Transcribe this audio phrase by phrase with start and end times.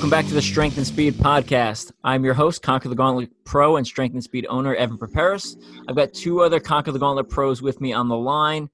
[0.00, 1.92] Welcome back to the Strength and Speed podcast.
[2.02, 5.56] I'm your host, Conquer the Gauntlet Pro and Strength and Speed owner, Evan Perperis.
[5.86, 8.70] I've got two other Conquer the Gauntlet pros with me on the line.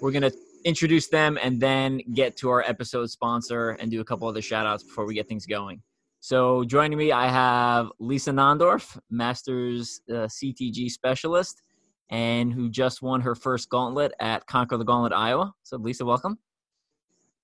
[0.00, 0.32] We're going to
[0.64, 4.64] introduce them and then get to our episode sponsor and do a couple other shout
[4.64, 5.82] outs before we get things going.
[6.20, 11.62] So, joining me, I have Lisa Nondorf, Masters uh, CTG specialist,
[12.08, 15.52] and who just won her first gauntlet at Conquer the Gauntlet, Iowa.
[15.62, 16.38] So, Lisa, welcome.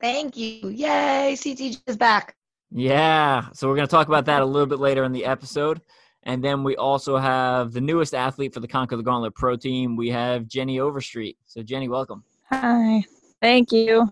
[0.00, 0.70] Thank you.
[0.70, 2.34] Yay, CTG is back.
[2.70, 3.48] Yeah.
[3.52, 5.80] So we're going to talk about that a little bit later in the episode.
[6.22, 9.96] And then we also have the newest athlete for the Conquer the Gauntlet Pro team.
[9.96, 11.38] We have Jenny Overstreet.
[11.46, 12.24] So, Jenny, welcome.
[12.50, 13.02] Hi.
[13.40, 14.10] Thank you.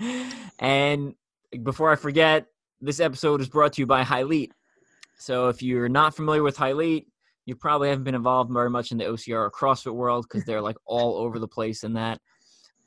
[0.60, 1.14] And
[1.64, 2.46] before I forget,
[2.80, 4.52] this episode is brought to you by Hylete.
[5.16, 7.06] So, if you're not familiar with Hylete,
[7.46, 10.60] you probably haven't been involved very much in the OCR or CrossFit world because they're
[10.60, 12.20] like all over the place in that.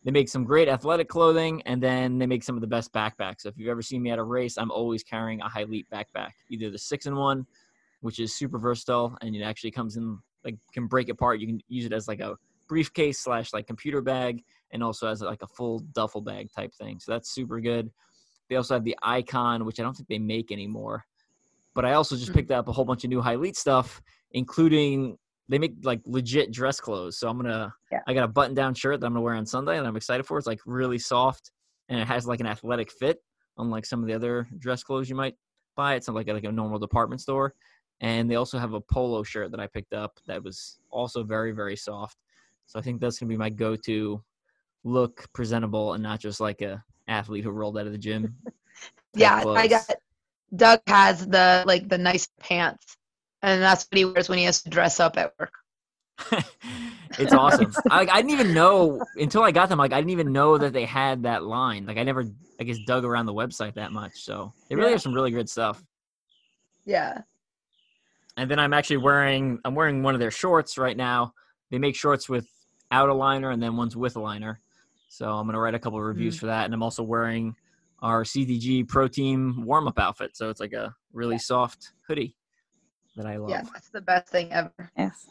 [0.04, 3.42] They make some great athletic clothing, and then they make some of the best backpacks.
[3.42, 6.32] So if you've ever seen me at a race, I'm always carrying a Hylete backpack,
[6.50, 7.46] either the six in one,
[8.02, 11.40] which is super versatile, and it actually comes in like can break apart.
[11.40, 12.36] You can use it as like a
[12.68, 17.00] briefcase slash like computer bag, and also as like a full duffel bag type thing.
[17.00, 17.92] So that's super good.
[18.50, 21.06] They also have the Icon, which I don't think they make anymore.
[21.74, 22.34] But I also just hmm.
[22.34, 25.18] picked up a whole bunch of new Hylete stuff, including
[25.52, 27.18] they make like legit dress clothes.
[27.18, 28.00] So I'm gonna yeah.
[28.08, 30.26] I got a button down shirt that I'm gonna wear on Sunday and I'm excited
[30.26, 30.38] for.
[30.38, 31.52] It's like really soft
[31.90, 33.22] and it has like an athletic fit,
[33.58, 35.36] unlike some of the other dress clothes you might
[35.76, 35.96] buy.
[35.96, 37.54] It's not like a, like a normal department store.
[38.00, 41.52] And they also have a polo shirt that I picked up that was also very
[41.52, 42.18] very soft.
[42.66, 44.24] So I think that's gonna be my go-to
[44.86, 48.38] look presentable and not just like a athlete who rolled out of the gym.
[49.16, 49.84] yeah, I got
[50.56, 52.96] Doug has the like the nice pants
[53.42, 55.54] and that's what he wears when he has to dress up at work.
[57.20, 57.74] it's awesome.
[57.90, 59.80] I, I, didn't even know until I got them.
[59.80, 61.86] Like I didn't even know that they had that line.
[61.86, 62.26] Like I never,
[62.60, 64.14] I guess, dug around the website that much.
[64.16, 64.94] So they really yeah.
[64.94, 65.84] have some really good stuff.
[66.86, 67.22] Yeah.
[68.38, 71.34] And then I'm actually wearing, I'm wearing one of their shorts right now.
[71.70, 72.48] They make shorts with
[72.92, 74.60] out a liner and then ones with a liner.
[75.10, 76.66] So I'm gonna write a couple of reviews mm for that.
[76.66, 77.56] And I'm also wearing
[78.02, 80.36] our CTG Pro Team warm up outfit.
[80.36, 82.36] So it's like a really soft hoodie
[83.16, 83.50] that I love.
[83.50, 84.72] Yeah, that's the best thing ever.
[84.98, 85.28] Yes.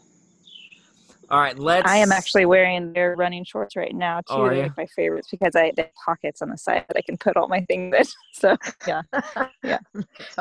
[1.31, 1.89] All right, let's.
[1.89, 4.25] I am actually wearing their running shorts right now too.
[4.31, 7.37] Oh, They're my favorites because I have pockets on the side that I can put
[7.37, 8.05] all my things in.
[8.33, 9.03] So yeah,
[9.63, 9.79] yeah,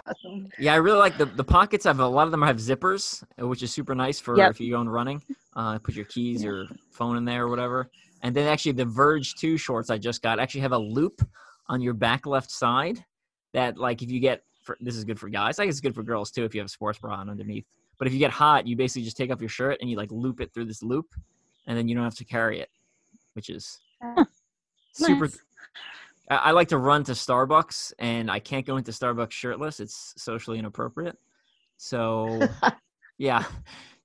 [0.07, 0.49] awesome.
[0.57, 1.85] Yeah, I really like the the pockets.
[1.85, 4.51] Have a lot of them have zippers, which is super nice for yep.
[4.51, 5.21] if you go on running.
[5.55, 7.89] Uh, put your keys or phone in there or whatever.
[8.23, 11.21] And then actually the Verge Two shorts I just got actually have a loop
[11.67, 13.03] on your back left side
[13.53, 15.57] that like if you get for this is good for guys.
[15.57, 17.65] I guess it's good for girls too if you have a sports bra on underneath.
[17.97, 20.11] But if you get hot, you basically just take off your shirt and you like
[20.11, 21.07] loop it through this loop,
[21.65, 22.69] and then you don't have to carry it,
[23.33, 23.79] which is
[24.93, 25.25] super.
[25.25, 25.39] Nice.
[26.29, 29.79] I, I like to run to Starbucks, and I can't go into Starbucks shirtless.
[29.79, 31.17] It's socially inappropriate.
[31.77, 32.47] So,
[33.17, 33.43] yeah.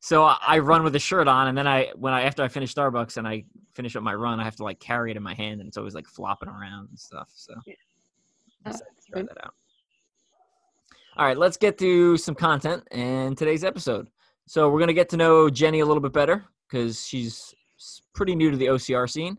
[0.01, 2.75] So I run with a shirt on, and then I when I after I finish
[2.75, 5.35] Starbucks and I finish up my run, I have to like carry it in my
[5.35, 7.29] hand, and it's always like flopping around and stuff.
[7.35, 7.75] So, yeah.
[9.13, 9.55] try that out.
[11.17, 14.11] All right, let's get to some content in today's episode.
[14.47, 17.55] So we're going to get to know Jenny a little bit better because she's
[18.15, 19.39] pretty new to the OCR scene.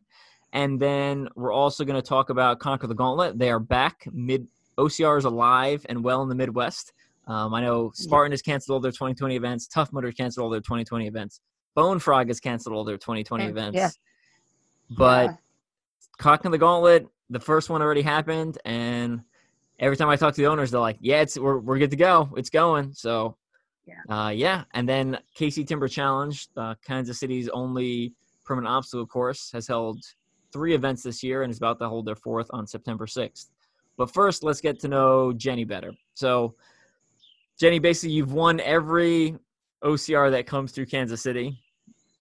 [0.54, 3.38] And then we're also going to talk about Conquer the Gauntlet.
[3.38, 4.08] They are back.
[4.14, 4.48] Mid
[4.78, 6.94] OCR is alive and well in the Midwest.
[7.28, 9.68] Um, I know Spartan has canceled all their 2020 events.
[9.68, 11.42] Tough Mudder canceled all their 2020 events.
[11.74, 13.76] Bone Frog has canceled all their 2020 events.
[13.76, 13.90] Yeah.
[14.98, 15.36] But yeah.
[16.20, 19.24] Conquer the Gauntlet, the first one already happened, and–
[19.80, 21.98] every time I talk to the owners, they're like, "Yeah, it's we're we're good to
[21.98, 22.30] go.
[22.38, 23.38] It's going." So,
[23.86, 24.64] yeah, uh, yeah.
[24.74, 30.04] And then KC Timber Challenge, uh, Kansas City's only permanent obstacle course, has held
[30.52, 33.52] three events this year and is about to hold their fourth on September sixth.
[33.98, 35.94] But first, let's get to know Jenny better.
[36.14, 36.56] So,
[37.60, 39.36] Jenny, basically, you've won every
[39.84, 41.60] OCR that comes through Kansas City.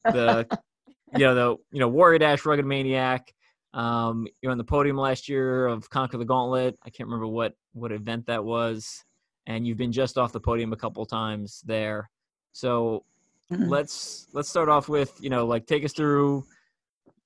[0.05, 0.47] The
[1.17, 3.33] you know the you know Warrior Dash, Rugged Maniac,
[3.75, 6.79] um, you're on the podium last year of Conquer the Gauntlet.
[6.85, 9.05] I can't remember what what event that was,
[9.47, 12.09] and you've been just off the podium a couple times there.
[12.53, 13.05] So
[13.53, 13.69] mm-hmm.
[13.69, 16.45] let's let's start off with you know like take us through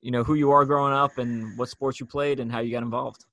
[0.01, 2.73] you know who you are growing up and what sports you played and how you
[2.73, 3.27] got involved.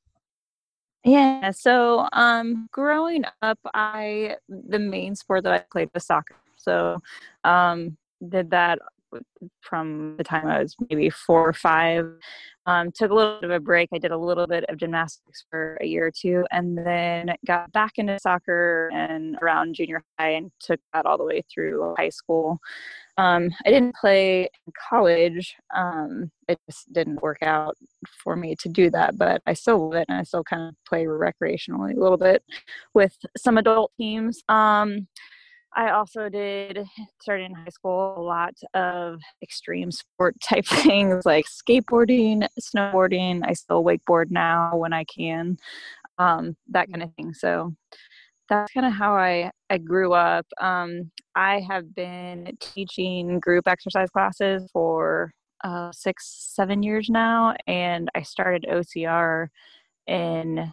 [1.06, 6.36] Yeah, so um, growing up, I the main sport that I played was soccer.
[6.58, 7.02] So
[7.46, 7.96] um,
[8.28, 8.80] did that
[9.62, 12.06] from the time I was maybe four or five.
[12.68, 13.90] Um, took a little bit of a break.
[13.94, 17.72] I did a little bit of gymnastics for a year or two, and then got
[17.72, 22.10] back into soccer and around junior high, and took that all the way through high
[22.10, 22.60] school.
[23.18, 25.56] Um, I didn't play in college.
[25.76, 27.78] Um, it just didn't work out
[28.24, 30.76] for me to do that, but I still love it and I still kind of
[30.88, 32.44] play recreationally a little bit
[32.94, 34.44] with some adult teams.
[35.76, 36.86] I also did,
[37.22, 43.42] started in high school, a lot of extreme sport type things like skateboarding, snowboarding.
[43.46, 45.58] I still wakeboard now when I can,
[46.18, 47.34] um, that kind of thing.
[47.34, 47.74] So
[48.48, 50.46] that's kind of how I, I grew up.
[50.62, 55.34] Um, I have been teaching group exercise classes for
[55.64, 59.48] uh, six, seven years now, and I started OCR
[60.08, 60.72] in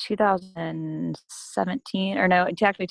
[0.00, 2.86] 2017, or no, actually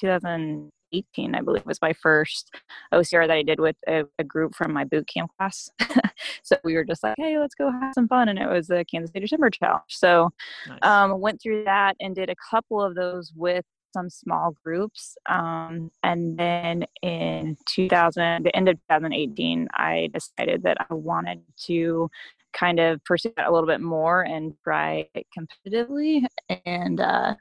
[0.91, 2.51] 2018, I believe, was my first
[2.93, 5.69] OCR that I did with a, a group from my boot camp class.
[6.43, 8.29] so we were just like, hey, let's go have some fun.
[8.29, 9.83] And it was the Kansas City Timber Challenge.
[9.89, 10.31] So
[10.67, 10.79] nice.
[10.81, 15.17] um, went through that and did a couple of those with some small groups.
[15.29, 22.09] Um, and then in 2000, the end of 2018, I decided that I wanted to
[22.53, 26.23] kind of pursue that a little bit more and try it competitively.
[26.65, 27.35] And uh,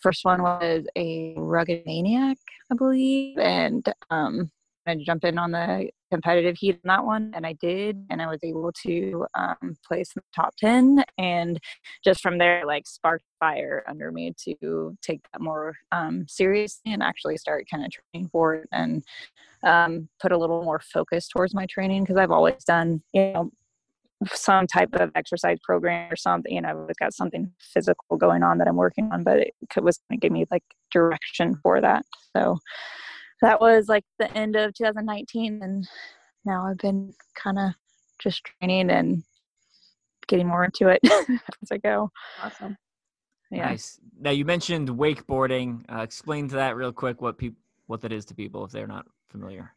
[0.00, 2.38] first one was a rugged maniac,
[2.70, 4.50] I believe, and um,
[4.86, 8.26] I jumped in on the competitive heat in that one, and I did, and I
[8.26, 11.58] was able to um, place in the top ten, and
[12.02, 17.02] just from there, like sparked fire under me to take that more um, seriously and
[17.02, 19.04] actually start kind of training for it and
[19.64, 23.50] um, put a little more focus towards my training because I've always done, you know,
[24.32, 26.52] some type of exercise program or something.
[26.52, 30.00] You know, I've got something physical going on that I'm working on, but it was
[30.08, 32.04] going to give me like direction for that.
[32.36, 32.58] So
[33.40, 35.88] that was like the end of 2019 and
[36.44, 37.72] now i've been kind of
[38.18, 39.22] just training and
[40.26, 42.10] getting more into it as i go
[42.42, 42.76] awesome
[43.50, 43.66] yeah.
[43.66, 48.12] nice now you mentioned wakeboarding uh, explain to that real quick what people what that
[48.12, 49.72] is to people if they're not familiar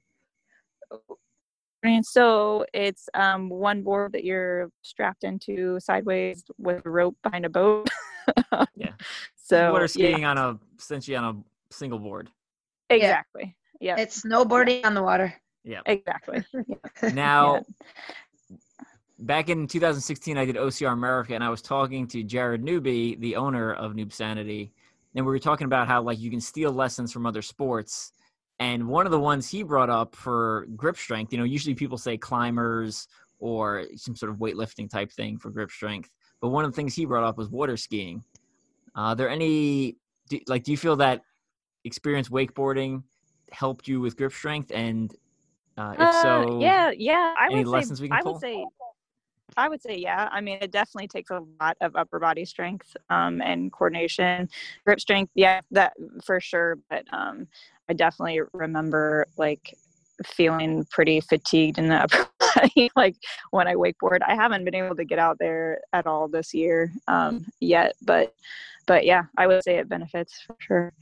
[2.03, 7.49] so it's um, one board that you're strapped into sideways with a rope behind a
[7.49, 7.89] boat
[8.75, 8.91] yeah
[9.35, 10.31] so water skiing yeah.
[10.31, 12.29] on a essentially on a single board
[12.91, 13.55] Exactly.
[13.79, 13.95] Yeah.
[13.97, 15.33] It's snowboarding on the water.
[15.63, 15.81] Yeah.
[15.85, 16.43] Exactly.
[17.13, 17.55] Now,
[18.49, 18.57] yeah.
[19.19, 23.35] back in 2016, I did OCR America, and I was talking to Jared Newby, the
[23.35, 24.71] owner of Noob Sanity,
[25.15, 28.13] and we were talking about how like you can steal lessons from other sports.
[28.61, 31.97] And one of the ones he brought up for grip strength, you know, usually people
[31.97, 33.07] say climbers
[33.39, 36.11] or some sort of weightlifting type thing for grip strength.
[36.41, 38.23] But one of the things he brought up was water skiing.
[38.95, 39.97] Uh, are there any
[40.29, 41.23] do, like do you feel that
[41.85, 43.01] experience wakeboarding
[43.51, 44.71] helped you with grip strength?
[44.71, 45.11] And
[45.75, 48.33] uh, if uh, so, yeah, yeah, I any would lessons say, we can I pull?
[48.33, 48.63] would say,
[49.57, 50.29] I would say, yeah.
[50.31, 54.49] I mean, it definitely takes a lot of upper body strength um, and coordination,
[54.85, 55.31] grip strength.
[55.35, 55.93] Yeah, that
[56.23, 56.77] for sure.
[56.89, 57.47] But um,
[57.89, 59.75] I definitely remember like
[60.25, 63.15] feeling pretty fatigued in the upper body, like
[63.51, 64.19] when I wakeboard.
[64.25, 68.33] I haven't been able to get out there at all this year um, yet, but
[68.87, 70.93] but yeah, I would say it benefits for sure.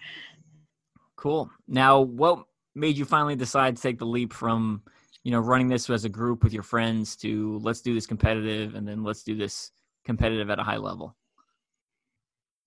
[1.16, 1.50] Cool.
[1.68, 2.45] Now, what
[2.75, 4.84] made you finally decide to take the leap from,
[5.30, 8.74] you know, running this as a group with your friends to let's do this competitive
[8.74, 9.70] and then let's do this
[10.04, 11.16] competitive at a high level?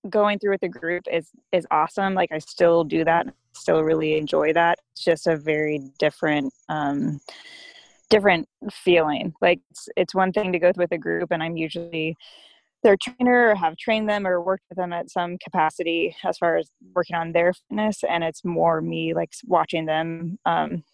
[0.09, 2.15] Going through with the group is is awesome.
[2.15, 4.79] Like I still do that, still really enjoy that.
[4.93, 7.21] It's just a very different um
[8.11, 9.35] different feeling.
[9.41, 12.17] Like it's it's one thing to go with a group and I'm usually
[12.85, 16.59] their trainer or have trained them or worked with them at some capacity as far
[16.59, 20.85] as working on their fitness and it's more me like watching them um,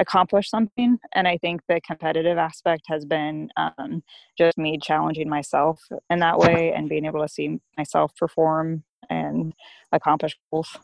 [0.00, 4.02] accomplish something and i think the competitive aspect has been um,
[4.36, 9.54] just me challenging myself in that way and being able to see myself perform and
[9.92, 10.76] accomplish goals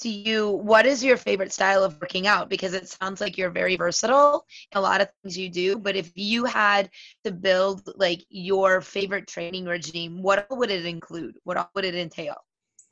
[0.00, 2.48] do you what is your favorite style of working out?
[2.48, 6.10] Because it sounds like you're very versatile a lot of things you do but if
[6.14, 6.88] you had
[7.24, 11.36] to build like your favorite training regime what would it include?
[11.44, 12.36] What would it entail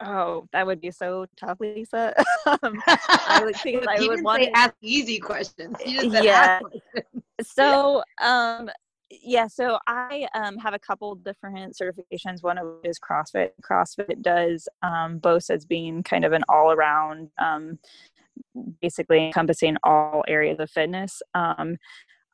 [0.00, 2.14] Oh, that would be so tough, Lisa.
[2.46, 5.76] um, I would think I would want to ask easy questions.
[5.84, 6.60] yeah.
[7.42, 8.70] so, um,
[9.10, 12.42] yeah, so I um, have a couple different certifications.
[12.42, 13.50] One of it is CrossFit.
[13.62, 17.78] CrossFit does um, boast as being kind of an all around, um,
[18.80, 21.22] basically encompassing all areas of fitness.
[21.34, 21.76] Um,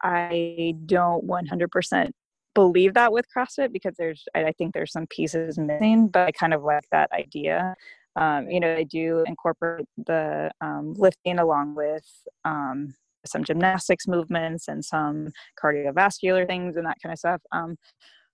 [0.02, 2.10] I don't 100%
[2.58, 6.52] believe that with CrossFit because there's, I think there's some pieces missing, but I kind
[6.52, 7.76] of like that idea.
[8.16, 12.04] Um, you know, they do incorporate the um, lifting along with
[12.44, 15.28] some gymnastics movements and some
[15.62, 17.40] cardiovascular things and that kind of stuff.
[17.52, 17.76] Um,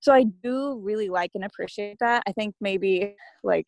[0.00, 2.22] so I do really like and appreciate that.
[2.26, 3.66] I think maybe like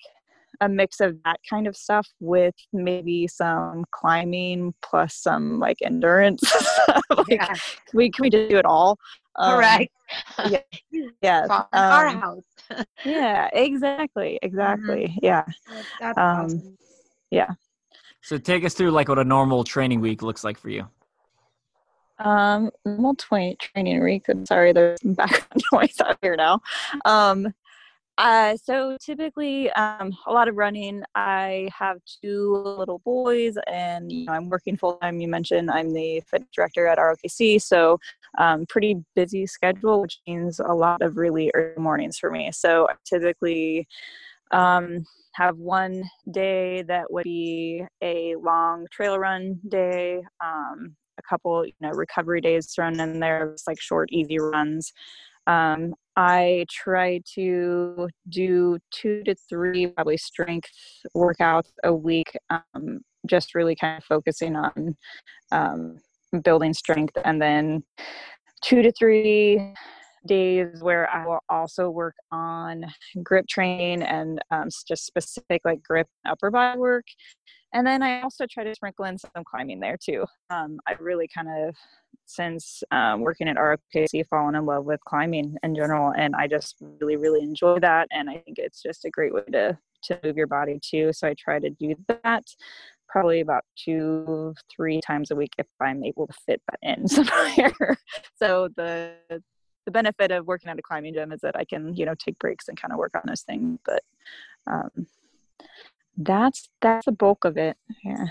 [0.60, 6.42] a mix of that kind of stuff with maybe some climbing plus some like endurance.
[7.10, 7.46] like, yeah.
[7.46, 7.58] Can
[7.94, 8.98] we can we just do it all?
[9.36, 9.90] Um, right.
[10.48, 10.60] Yeah.
[11.22, 11.46] yeah.
[11.50, 12.42] Um, our house.
[13.04, 13.48] yeah.
[13.52, 14.38] Exactly.
[14.42, 14.46] Mm-hmm.
[14.46, 15.04] Exactly.
[15.08, 15.18] Mm-hmm.
[15.22, 15.44] Yeah.
[16.00, 16.78] That's um, awesome.
[17.30, 17.50] Yeah.
[18.22, 20.88] So take us through like what a normal training week looks like for you.
[22.18, 24.24] Um, normal twenty training week.
[24.28, 26.60] I'm sorry, there's background noise out here now.
[27.04, 27.52] Um,
[28.18, 31.02] uh, so typically, um, a lot of running.
[31.14, 35.20] I have two little boys, and you know, I'm working full time.
[35.20, 37.98] You mentioned I'm the fit director at ROKC, so
[38.38, 42.50] um, pretty busy schedule, which means a lot of really early mornings for me.
[42.52, 43.86] So I typically
[44.50, 45.04] um,
[45.34, 51.72] have one day that would be a long trail run day, um, a couple, you
[51.80, 54.92] know, recovery days thrown in there, like short, easy runs.
[55.46, 60.70] Um, I try to do two to three probably strength
[61.14, 64.96] workouts a week, um, just really kind of focusing on
[65.52, 65.98] um,
[66.42, 67.82] building strength, and then
[68.62, 69.74] two to three
[70.26, 72.84] days where I will also work on
[73.22, 77.04] grip training and um, just specific like grip upper body work.
[77.72, 80.24] And then I also try to sprinkle in some climbing there too.
[80.50, 81.76] Um, I really kind of,
[82.26, 86.76] since um, working at ROKC, fallen in love with climbing in general, and I just
[87.00, 88.08] really, really enjoy that.
[88.10, 91.12] And I think it's just a great way to to move your body too.
[91.12, 92.44] So I try to do that
[93.08, 97.96] probably about two, three times a week if I'm able to fit that in somewhere.
[98.38, 99.14] so the
[99.86, 102.38] the benefit of working at a climbing gym is that I can, you know, take
[102.40, 103.78] breaks and kind of work on those things.
[103.84, 104.02] But
[104.66, 105.06] um,
[106.16, 107.76] that's that's the bulk of it.
[108.04, 108.26] Yeah.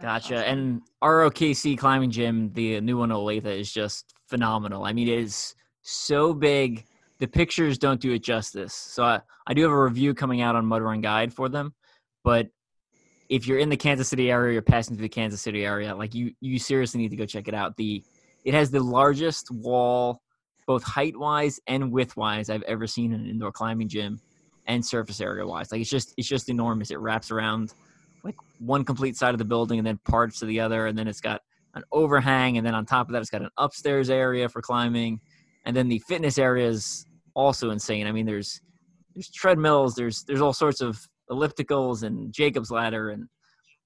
[0.00, 0.46] Gotcha.
[0.46, 4.84] And ROKC climbing gym, the new one Olathe, is just phenomenal.
[4.84, 6.84] I mean, it is so big.
[7.18, 8.74] The pictures don't do it justice.
[8.74, 11.74] So I, I do have a review coming out on Mud Run Guide for them.
[12.24, 12.48] But
[13.28, 16.14] if you're in the Kansas City area, you're passing through the Kansas City area, like
[16.14, 17.76] you you seriously need to go check it out.
[17.76, 18.02] The
[18.44, 20.20] it has the largest wall,
[20.66, 24.20] both height wise and width wise, I've ever seen in an indoor climbing gym
[24.66, 25.70] and surface area wise.
[25.70, 26.90] Like it's just it's just enormous.
[26.90, 27.72] It wraps around
[28.24, 31.08] like one complete side of the building and then parts to the other, and then
[31.08, 31.42] it's got
[31.74, 35.20] an overhang, and then on top of that, it's got an upstairs area for climbing,
[35.64, 38.06] and then the fitness area is also insane.
[38.06, 38.60] I mean, there's
[39.14, 43.28] there's treadmills, there's there's all sorts of ellipticals and Jacob's ladder, and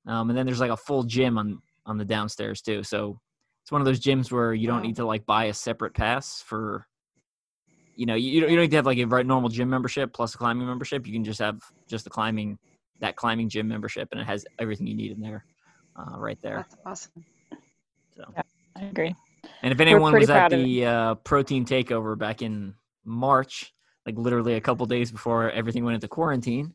[0.06, 2.82] um, and then there's like a full gym on on the downstairs too.
[2.82, 3.20] So
[3.62, 6.42] it's one of those gyms where you don't need to like buy a separate pass
[6.42, 6.86] for
[7.96, 10.38] you know, you, you don't need to have like a normal gym membership plus a
[10.38, 11.06] climbing membership.
[11.06, 12.58] You can just have just the climbing,
[13.04, 15.44] that climbing gym membership, and it has everything you need in there,
[15.96, 16.56] uh, right there.
[16.56, 17.25] That's awesome.
[18.16, 18.25] So.
[18.34, 18.42] Yeah,
[18.76, 19.14] I agree.
[19.62, 23.75] And if anyone was at the uh, protein takeover back in March,
[24.06, 26.75] like literally a couple days before everything went into quarantine,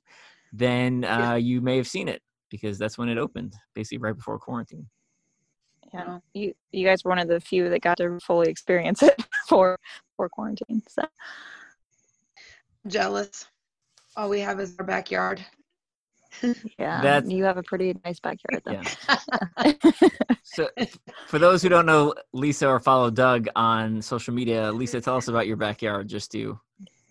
[0.54, 4.38] then uh, you may have seen it because that's when it opened, basically right before
[4.38, 4.88] quarantine.
[5.92, 6.20] Yeah.
[6.36, 9.80] You you guys were one of the few that got to fully experience it for
[10.16, 11.04] for quarantine so.
[12.86, 13.48] Jealous.
[14.16, 15.44] All we have is our backyard
[16.80, 18.82] yeah That's, you have a pretty nice backyard though
[19.64, 19.74] yeah.
[20.44, 20.70] so
[21.28, 25.28] for those who don't know lisa or follow doug on social media lisa tell us
[25.28, 26.60] about your backyard just to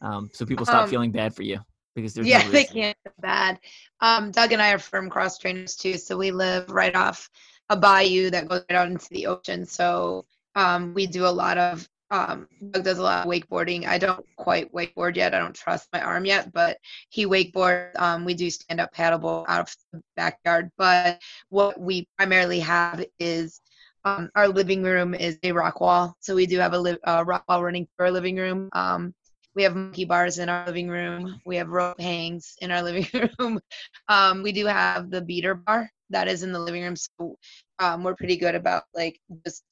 [0.00, 1.58] um, so people stop um, feeling bad for you
[1.94, 3.58] because there's yeah no they can't feel bad
[4.00, 7.28] um, doug and i are firm cross trainers too so we live right off
[7.70, 9.66] a bayou that goes right out into the ocean.
[9.66, 13.86] So um, we do a lot of um, Doug does a lot of wakeboarding.
[13.86, 15.34] I don't quite wakeboard yet.
[15.34, 16.78] I don't trust my arm yet, but
[17.10, 17.98] he wakeboards.
[17.98, 20.70] Um, we do stand up paddleboard out of the backyard.
[20.78, 23.60] But what we primarily have is
[24.04, 26.16] um, our living room is a rock wall.
[26.20, 28.68] So we do have a, li- rock wall running through our living room.
[28.72, 29.14] Um,
[29.54, 31.40] we have monkey bars in our living room.
[31.44, 33.06] We have rope hangs in our living
[33.38, 33.60] room.
[34.08, 36.96] Um, we do have the beater bar that is in the living room.
[36.96, 37.36] So
[37.78, 39.64] um, we're pretty good about like just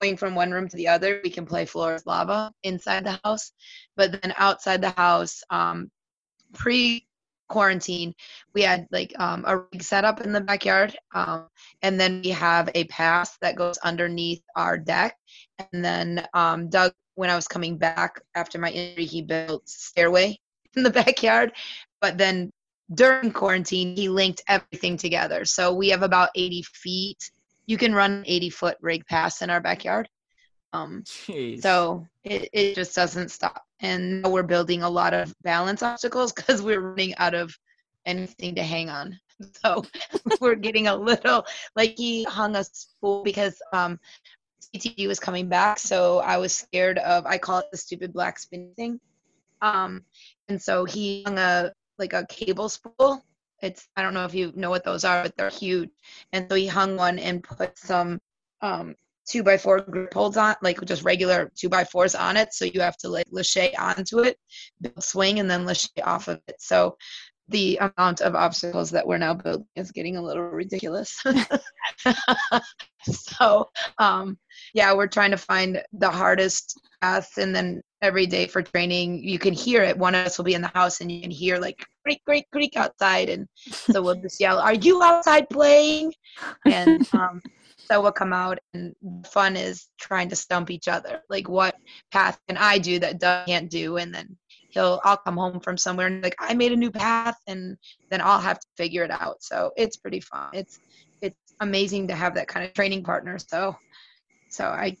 [0.00, 1.20] going from one room to the other.
[1.22, 3.52] We can play floor is lava inside the house,
[3.96, 5.90] but then outside the house, um,
[6.52, 7.06] pre
[7.48, 8.14] quarantine,
[8.54, 11.46] we had like um, a rig set up in the backyard, um,
[11.82, 15.16] and then we have a pass that goes underneath our deck.
[15.72, 20.38] And then um, Doug, when I was coming back after my injury, he built stairway
[20.76, 21.52] in the backyard.
[22.00, 22.52] But then
[22.94, 25.44] during quarantine, he linked everything together.
[25.44, 27.30] So we have about 80 feet.
[27.68, 30.08] You can run 80 foot rig pass in our backyard.
[30.72, 31.62] Um, Jeez.
[31.62, 33.62] so it, it just doesn't stop.
[33.80, 37.54] And we're building a lot of balance obstacles because we're running out of
[38.06, 39.20] anything to hang on.
[39.62, 39.84] so
[40.40, 41.44] we're getting a little
[41.76, 44.00] like he hung a spool because um
[44.74, 48.38] CTG was coming back, so I was scared of I call it the stupid black
[48.38, 48.98] spin thing.
[49.60, 50.04] Um,
[50.48, 53.22] and so he hung a like a cable spool.
[53.62, 55.90] It's I don't know if you know what those are, but they're huge.
[56.32, 58.18] And so he hung one and put some
[58.62, 58.94] um
[59.28, 62.52] two by four grip holds on, like just regular two by fours on it.
[62.54, 64.38] So you have to like lache onto it,
[65.00, 66.56] swing, and then lache off of it.
[66.58, 66.96] So
[67.48, 71.22] the amount of obstacles that we're now building is getting a little ridiculous.
[73.02, 74.38] so, um,
[74.74, 79.38] yeah, we're trying to find the hardest path, and then every day for training, you
[79.38, 79.96] can hear it.
[79.96, 82.46] One of us will be in the house, and you can hear like creak, creak,
[82.52, 86.12] creak outside, and so we'll just yell, "Are you outside playing?"
[86.66, 87.40] And um,
[87.90, 88.94] so we'll come out, and
[89.26, 91.22] fun is trying to stump each other.
[91.28, 91.74] Like, what
[92.12, 94.36] path can I do that Doug can't do, and then
[94.70, 97.76] he'll I'll come home from somewhere and like I made a new path and
[98.10, 99.42] then I'll have to figure it out.
[99.42, 100.50] So it's pretty fun.
[100.52, 100.80] It's
[101.20, 103.38] it's amazing to have that kind of training partner.
[103.38, 103.76] So
[104.48, 104.96] so I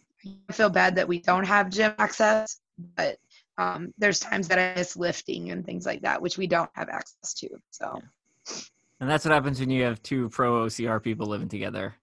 [0.52, 2.58] feel bad that we don't have gym access,
[2.96, 3.18] but
[3.58, 6.88] um, there's times that I miss lifting and things like that, which we don't have
[6.88, 7.48] access to.
[7.70, 8.00] So
[9.00, 11.94] and that's what happens when you have two pro OCR people living together.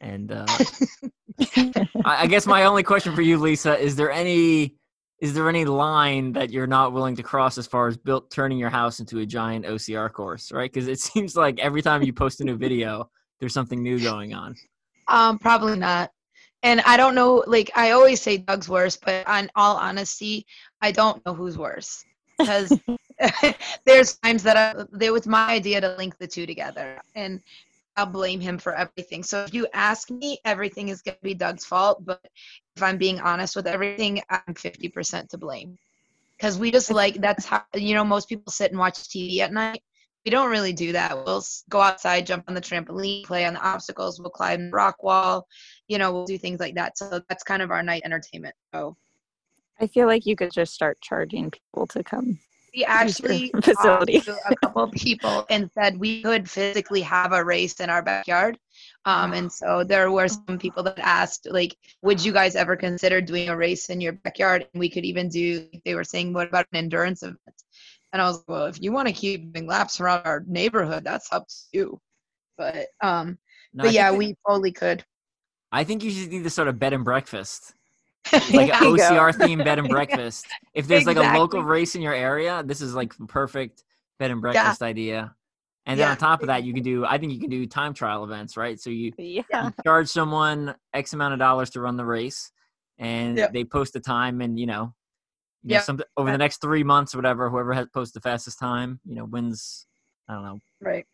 [0.00, 0.46] And uh,
[1.46, 4.76] I, I guess my only question for you, Lisa, is there any
[5.20, 8.56] is there any line that you're not willing to cross as far as built turning
[8.56, 10.72] your house into a giant OCR course, right?
[10.72, 14.32] Because it seems like every time you post a new video, there's something new going
[14.32, 14.54] on.
[15.08, 16.10] Um, probably not.
[16.62, 20.46] And I don't know, like I always say Doug's worse, but on all honesty,
[20.82, 22.04] I don't know who's worse.
[22.38, 22.78] Because
[23.84, 27.00] there's times that I, it was my idea to link the two together.
[27.14, 27.40] And
[27.96, 29.24] I'll blame him for everything.
[29.24, 32.04] So if you ask me, everything is going to be Doug's fault.
[32.04, 32.24] But
[32.76, 35.76] if I'm being honest with everything, I'm 50% to blame.
[36.36, 39.52] Because we just like, that's how, you know, most people sit and watch TV at
[39.52, 39.82] night.
[40.24, 41.24] We don't really do that.
[41.24, 45.02] We'll go outside, jump on the trampoline, play on the obstacles, we'll climb the rock
[45.02, 45.46] wall,
[45.86, 46.98] you know, we'll do things like that.
[46.98, 48.54] So that's kind of our night entertainment.
[48.74, 48.96] So
[49.80, 52.38] I feel like you could just start charging people to come
[52.74, 57.80] we actually facility a couple of people and said we could physically have a race
[57.80, 58.58] in our backyard
[59.04, 63.20] um, and so there were some people that asked like would you guys ever consider
[63.20, 66.48] doing a race in your backyard and we could even do they were saying what
[66.48, 67.38] about an endurance event
[68.12, 71.04] and i was like well if you want to keep doing laps around our neighborhood
[71.04, 72.00] that's up to you
[72.56, 73.38] but um
[73.72, 75.04] no, but yeah we totally could
[75.72, 77.74] i think you should do this sort of bed and breakfast
[78.52, 80.46] like an OCR themed bed and breakfast.
[80.74, 81.24] If there's exactly.
[81.24, 83.84] like a local race in your area, this is like perfect
[84.18, 84.86] bed and breakfast yeah.
[84.86, 85.34] idea.
[85.86, 86.10] And then yeah.
[86.10, 87.06] on top of that, you can do.
[87.06, 88.78] I think you can do time trial events, right?
[88.78, 89.42] So you, yeah.
[89.66, 92.52] you charge someone X amount of dollars to run the race,
[92.98, 93.54] and yep.
[93.54, 94.92] they post the time, and you know,
[95.64, 98.58] you know, some over the next three months or whatever, whoever has posted the fastest
[98.58, 99.86] time, you know, wins.
[100.28, 101.06] I don't know, right?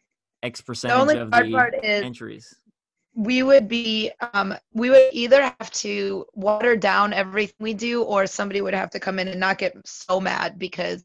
[0.43, 2.55] X percentage the only of the part is, entries
[3.15, 8.27] we would be um, we would either have to water down everything we do or
[8.27, 11.05] somebody would have to come in and not get so mad because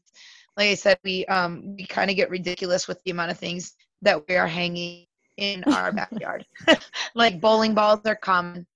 [0.56, 3.74] like i said we um we kind of get ridiculous with the amount of things
[4.02, 6.44] that we are hanging in our backyard
[7.14, 8.66] like bowling balls are common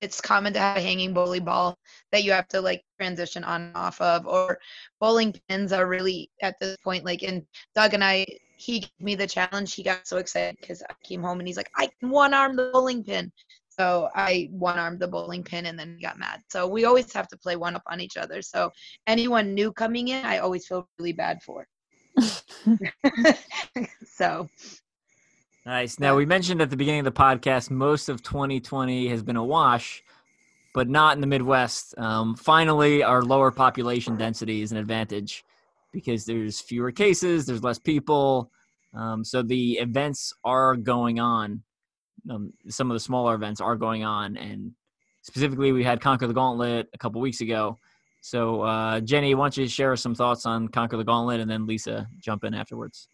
[0.00, 1.78] it's common to have a hanging bowling ball
[2.12, 4.58] that you have to like transition on and off of or
[5.00, 8.24] bowling pins are really at this point like and doug and i
[8.60, 9.74] he gave me the challenge.
[9.74, 12.56] He got so excited because I came home and he's like, I can one arm
[12.56, 13.32] the bowling pin.
[13.68, 16.42] So I one armed the bowling pin and then got mad.
[16.50, 18.42] So we always have to play one up on each other.
[18.42, 18.70] So
[19.06, 21.66] anyone new coming in, I always feel really bad for.
[24.04, 24.48] so
[25.66, 25.98] nice.
[25.98, 29.44] Now we mentioned at the beginning of the podcast, most of 2020 has been a
[29.44, 30.02] wash,
[30.74, 31.94] but not in the Midwest.
[31.98, 35.44] Um, finally, our lower population density is an advantage
[35.92, 38.50] because there's fewer cases, there's less people.
[38.94, 41.62] Um, so the events are going on.
[42.28, 44.72] Um, some of the smaller events are going on, and
[45.22, 47.78] specifically, we had Conquer the Gauntlet a couple weeks ago.
[48.20, 51.66] So, uh, Jenny, why don't you share some thoughts on Conquer the Gauntlet, and then
[51.66, 53.08] Lisa jump in afterwards.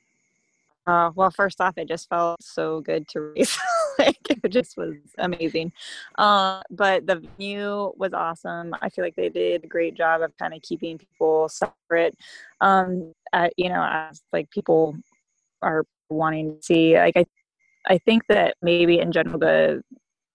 [0.87, 3.59] Uh, well, first off, it just felt so good to race.
[3.99, 5.72] like it just was amazing.
[6.16, 8.72] Uh, but the venue was awesome.
[8.81, 12.14] I feel like they did a great job of kind of keeping people separate.
[12.61, 13.12] Um,
[13.57, 14.96] you know, as like people
[15.62, 17.27] are wanting to see, like I,
[17.88, 19.83] I think that maybe in general the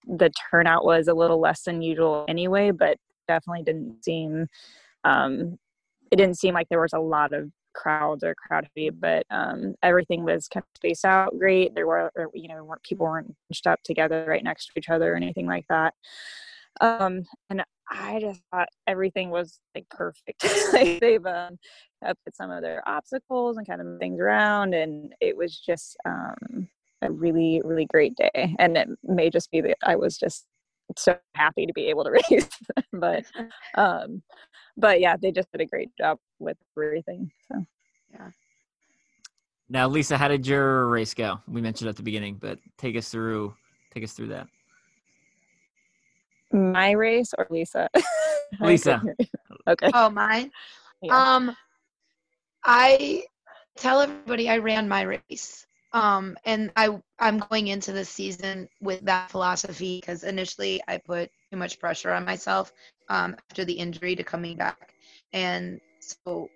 [0.08, 4.48] the turnout was a little less than usual anyway, but definitely didn't seem
[5.06, 5.58] um,
[6.12, 9.76] it didn't seem like there was a lot of crowds or crowd heavy, but um,
[9.84, 11.76] everything was kind of spaced out great.
[11.76, 15.14] There were, you know, weren't, people weren't bunched up together right next to each other
[15.14, 15.94] or anything like that.
[16.80, 20.46] Um, and I just thought everything was like perfect.
[20.74, 21.58] like they've um,
[22.02, 26.70] put some of their obstacles and kind of things around, and it was just um,
[27.02, 30.46] a really really great day and it may just be that i was just
[30.98, 32.50] so happy to be able to race
[32.94, 33.24] but
[33.76, 34.22] um
[34.78, 37.66] but yeah they just did a great job with everything so.
[38.14, 38.30] Yeah.
[39.70, 41.40] Now lisa how did your race go?
[41.48, 43.54] We mentioned at the beginning but take us through
[43.94, 44.48] take us through that.
[46.52, 47.90] My race or lisa?
[48.60, 49.02] Lisa.
[49.68, 49.90] okay.
[49.94, 50.52] Oh mine?
[51.02, 51.36] Yeah.
[51.36, 51.56] um
[52.64, 53.24] i
[53.76, 59.02] tell everybody i ran my race um, and I I'm going into the season with
[59.06, 62.72] that philosophy because initially I put too much pressure on myself
[63.10, 64.94] um, after the injury to coming back,
[65.34, 66.52] and so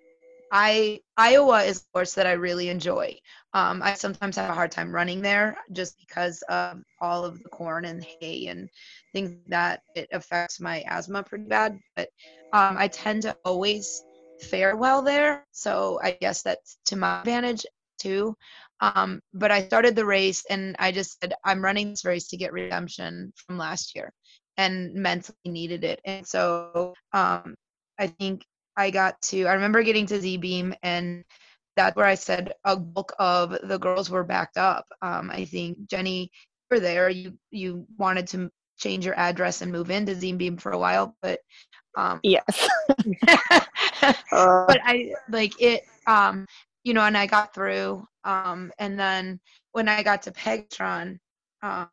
[0.50, 3.18] I Iowa is a course that I really enjoy.
[3.54, 7.48] Um, I sometimes have a hard time running there just because of all of the
[7.50, 8.68] corn and hay and
[9.12, 11.78] things that it affects my asthma pretty bad.
[11.96, 12.08] But
[12.52, 14.04] um, I tend to always
[14.40, 17.66] fare well there, so I guess that's to my advantage
[17.98, 18.36] too.
[18.80, 22.36] Um, but I started the race and I just said, I'm running this race to
[22.36, 24.12] get redemption from last year
[24.56, 26.00] and mentally needed it.
[26.04, 27.54] And so um,
[27.98, 28.44] I think
[28.76, 31.24] I got to, I remember getting to Z Beam and
[31.76, 34.86] that's where I said a bulk of the girls were backed up.
[35.02, 37.08] Um, I think Jenny, you were there.
[37.10, 41.14] You you wanted to change your address and move into Z Beam for a while,
[41.22, 41.40] but
[41.96, 42.68] um, yes.
[44.30, 45.84] but I like it.
[46.06, 46.46] Um,
[46.84, 48.06] you know, and I got through.
[48.26, 49.40] Um, and then
[49.72, 51.18] when I got to Pegatron,
[51.62, 51.88] um,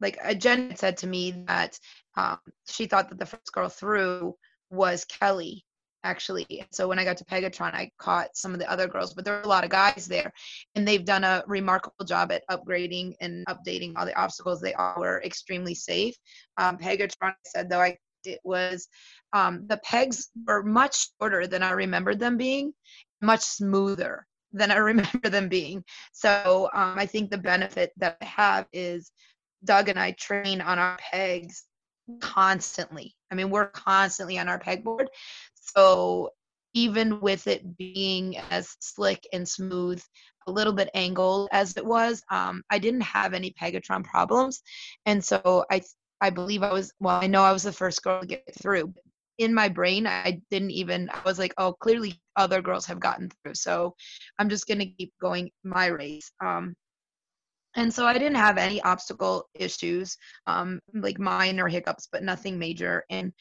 [0.00, 1.78] like uh, Jen said to me that
[2.16, 4.34] um, she thought that the first girl through
[4.70, 5.64] was Kelly,
[6.02, 6.66] actually.
[6.72, 9.34] So when I got to Pegatron, I caught some of the other girls, but there
[9.34, 10.32] were a lot of guys there,
[10.74, 14.60] and they've done a remarkable job at upgrading and updating all the obstacles.
[14.60, 16.16] They all were extremely safe.
[16.56, 18.88] Um, Pegatron said though I it was
[19.32, 22.72] um, the pegs were much shorter than I remembered them being,
[23.20, 25.84] much smoother than I remember them being.
[26.12, 29.12] So um, I think the benefit that I have is
[29.64, 31.64] Doug and I train on our pegs
[32.20, 33.14] constantly.
[33.30, 35.06] I mean, we're constantly on our pegboard.
[35.54, 36.30] So
[36.74, 40.02] even with it being as slick and smooth,
[40.46, 44.62] a little bit angled as it was, um, I didn't have any Pegatron problems.
[45.06, 45.82] And so I
[46.20, 48.92] I believe I was well, I know I was the first girl to get through
[49.38, 53.28] in my brain i didn't even i was like oh clearly other girls have gotten
[53.28, 53.94] through so
[54.38, 56.30] i'm just going to keep going my race.
[56.44, 56.74] Um
[57.76, 63.04] and so i didn't have any obstacle issues um like minor hiccups but nothing major.
[63.10, 63.32] And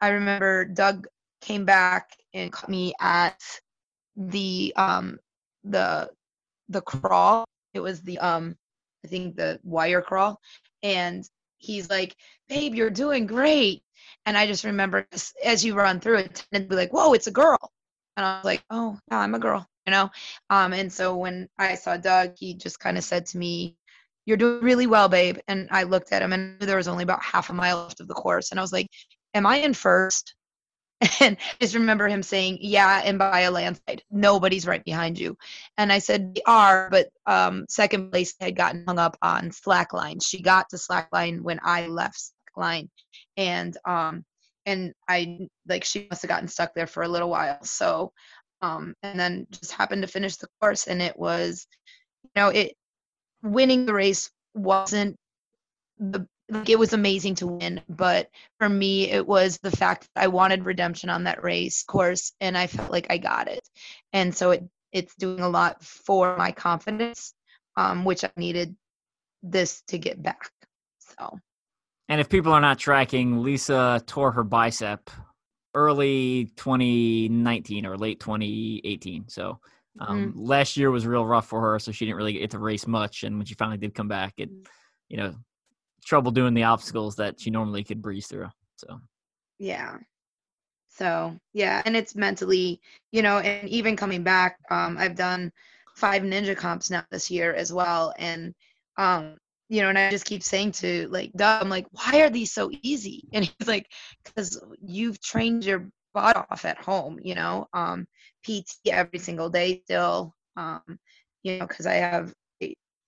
[0.00, 1.06] i remember doug
[1.40, 3.40] came back and caught me at
[4.16, 5.18] the um
[5.64, 6.08] the
[6.68, 7.44] the crawl.
[7.74, 8.56] It was the um
[9.04, 10.38] i think the wire crawl.
[10.82, 11.24] And
[11.62, 12.14] he's like
[12.48, 13.82] babe you're doing great
[14.26, 15.06] and I just remember
[15.44, 17.58] as you run through it, to be like, whoa, it's a girl.
[18.16, 20.10] And I was like, oh, yeah, I'm a girl, you know?
[20.50, 23.76] Um, and so when I saw Doug, he just kind of said to me,
[24.24, 25.38] you're doing really well, babe.
[25.48, 28.06] And I looked at him and there was only about half a mile left of
[28.06, 28.50] the course.
[28.50, 28.88] And I was like,
[29.34, 30.34] am I in first?
[31.20, 35.36] And I just remember him saying, yeah, and by a landslide, nobody's right behind you.
[35.78, 40.20] And I said, they are, but um, second place had gotten hung up on slackline.
[40.24, 42.20] She got to slackline when I left
[42.56, 42.88] slackline.
[43.36, 44.24] and um
[44.66, 48.12] and i like she must have gotten stuck there for a little while so
[48.60, 51.66] um and then just happened to finish the course and it was
[52.24, 52.74] you know it
[53.42, 55.16] winning the race wasn't
[55.98, 60.24] the like it was amazing to win but for me it was the fact that
[60.24, 63.66] i wanted redemption on that race course and i felt like i got it
[64.12, 67.34] and so it it's doing a lot for my confidence
[67.76, 68.76] um, which i needed
[69.42, 70.50] this to get back
[70.98, 71.38] so
[72.12, 75.08] and if people are not tracking, Lisa tore her bicep
[75.74, 79.28] early 2019 or late 2018.
[79.28, 79.60] So
[79.98, 80.38] um, mm-hmm.
[80.38, 83.22] last year was real rough for her, so she didn't really get to race much.
[83.22, 84.66] And when she finally did come back, it, mm.
[85.08, 85.34] you know,
[86.04, 88.48] trouble doing the obstacles that she normally could breeze through.
[88.76, 89.00] So
[89.58, 89.98] yeah.
[90.88, 92.80] So yeah, and it's mentally,
[93.12, 95.50] you know, and even coming back, um, I've done
[95.96, 98.54] five ninja comps now this year as well, and
[98.98, 99.36] um,
[99.68, 102.52] you know, and I just keep saying to like Doug, I'm like, why are these
[102.52, 103.24] so easy?
[103.32, 103.86] And he's like,
[104.22, 108.06] because you've trained your butt off at home, you know, um,
[108.44, 110.98] PT every single day still, um,
[111.42, 112.34] you know, because I have,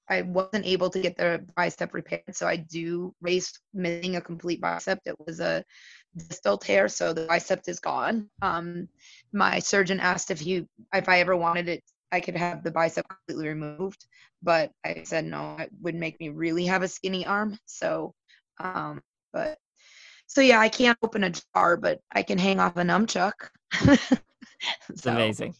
[0.08, 4.60] I wasn't able to get the bicep repaired, so I do race missing a complete
[4.60, 5.00] bicep.
[5.06, 5.64] It was a
[6.16, 8.28] distal tear, so the bicep is gone.
[8.42, 8.88] Um,
[9.32, 11.82] my surgeon asked if he, if I ever wanted it
[12.14, 14.06] I could have the bicep completely removed,
[14.40, 17.58] but I said no, it would make me really have a skinny arm.
[17.66, 18.14] So,
[18.60, 19.58] um, but
[20.28, 23.32] so yeah, I can't open a jar, but I can hang off a nunchuck.
[24.88, 25.56] it's amazing.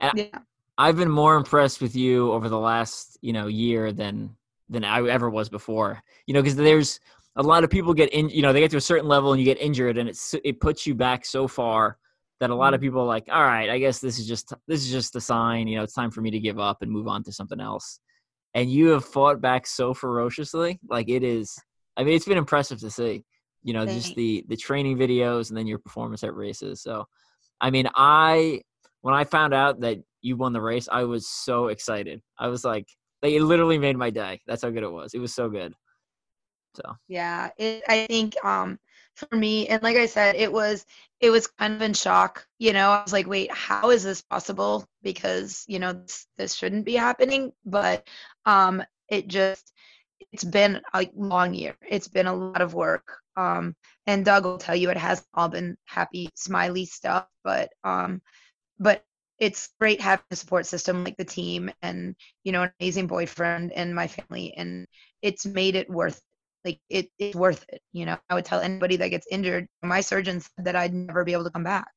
[0.00, 0.38] And yeah.
[0.78, 4.36] I've been more impressed with you over the last, you know, year than
[4.68, 6.02] than I ever was before.
[6.26, 6.98] You know, because there's
[7.36, 8.28] a lot of people get in.
[8.30, 10.60] You know, they get to a certain level and you get injured, and it's it
[10.60, 11.98] puts you back so far
[12.40, 12.84] that a lot of mm.
[12.84, 15.68] people are like, all right, I guess this is just this is just a sign.
[15.68, 18.00] You know, it's time for me to give up and move on to something else.
[18.54, 21.56] And you have fought back so ferociously, like it is.
[21.96, 23.24] I mean, it's been impressive to see.
[23.62, 26.82] You know, just the the training videos and then your performance at races.
[26.82, 27.06] So,
[27.60, 28.62] I mean, I
[29.02, 32.22] when I found out that you won the race, I was so excited.
[32.38, 32.86] I was like,
[33.22, 34.40] like it literally made my day.
[34.46, 35.14] That's how good it was.
[35.14, 35.74] It was so good.
[36.74, 38.78] So yeah, it, I think um
[39.14, 40.86] for me and like I said, it was
[41.20, 42.46] it was kind of in shock.
[42.58, 44.86] You know, I was like, wait, how is this possible?
[45.02, 47.52] Because you know this, this shouldn't be happening.
[47.64, 48.08] But
[48.46, 49.72] um, it just
[50.32, 51.76] it's been a long year.
[51.88, 53.18] It's been a lot of work.
[53.36, 53.74] Um,
[54.06, 58.20] and Doug will tell you it hasn't all been happy, smiley stuff, but um,
[58.78, 59.04] but
[59.42, 63.72] it's great having a support system like the team and you know an amazing boyfriend
[63.72, 64.86] and my family and
[65.20, 66.22] it's made it worth
[66.64, 68.16] like it, it's worth it you know?
[68.30, 71.42] I would tell anybody that gets injured my surgeon said that i'd never be able
[71.44, 71.88] to come back.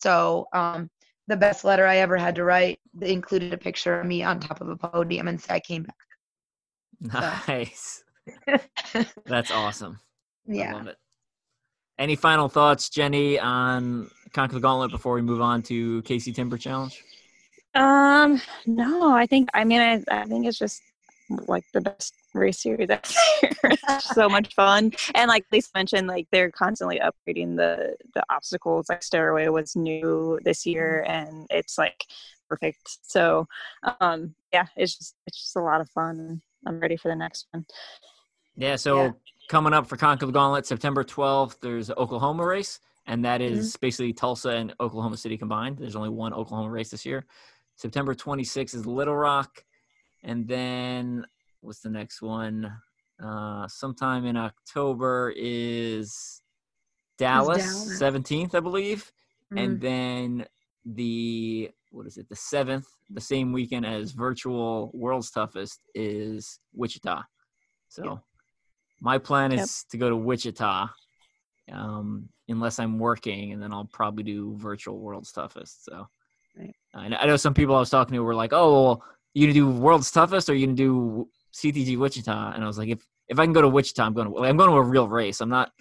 [0.00, 0.88] So um,
[1.26, 4.60] the best letter i ever had to write included a picture of me on top
[4.60, 7.48] of a podium and said i came back.
[7.48, 8.04] Nice.
[9.26, 9.98] That's awesome.
[10.46, 10.84] Yeah.
[11.98, 16.58] any final thoughts jenny on conquer the gauntlet before we move on to KC Timber
[16.58, 17.02] Challenge?
[17.74, 20.82] Um, no, I think I mean I, I think it's just
[21.46, 22.88] like the best race series
[23.42, 23.76] ever.
[24.00, 28.88] so much fun, and like Lisa mentioned, like they're constantly upgrading the the obstacles.
[28.88, 32.04] Like Stairway was new this year, and it's like
[32.48, 32.98] perfect.
[33.02, 33.46] So,
[34.00, 36.40] um, yeah, it's just it's just a lot of fun.
[36.66, 37.66] I'm ready for the next one.
[38.56, 38.76] Yeah.
[38.76, 39.10] So yeah.
[39.48, 43.58] coming up for Conquer the Gauntlet, September 12th, there's Oklahoma race and that mm-hmm.
[43.58, 43.80] mm-hmm.
[43.80, 45.78] basically Tulsa and Oklahoma City combined.
[45.78, 47.26] There's only one Oklahoma race this year.
[47.76, 49.64] September 26th is Little Rock,
[50.24, 51.26] and then
[51.60, 52.72] what's the next one?
[53.22, 56.42] Uh, sometime in October is
[57.18, 58.00] Dallas, Dallas.
[58.00, 59.10] 17th, I believe,
[59.52, 59.58] mm-hmm.
[59.58, 60.46] and then
[60.84, 62.28] the what is it?
[62.28, 67.22] The seventh, the same weekend as virtual World's Toughest is Wichita.
[67.88, 68.18] So yep.
[69.00, 69.90] my plan is yep.
[69.90, 70.88] to go to Wichita
[71.72, 75.84] um, unless I'm working, and then I'll probably do virtual World's Toughest.
[75.84, 76.08] So
[76.56, 76.74] right.
[76.94, 79.04] I know some people I was talking to were like, "Oh, well,
[79.34, 82.88] you gonna do World's Toughest or you gonna do CTG Wichita?" And I was like,
[82.88, 85.08] "If if I can go to Wichita, I'm going to I'm going to a real
[85.08, 85.40] race.
[85.40, 85.72] I'm not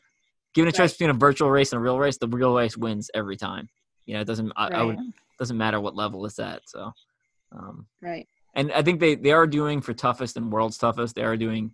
[0.53, 2.17] given a choice between a virtual race and a real race.
[2.17, 3.69] The real race wins every time.
[4.05, 4.73] You know, it doesn't I, right.
[4.73, 4.99] I would
[5.37, 6.61] doesn't matter what level it's at.
[6.67, 6.91] So
[7.51, 8.27] um, right.
[8.53, 11.15] And I think they they are doing for toughest and world's toughest.
[11.15, 11.71] They are doing.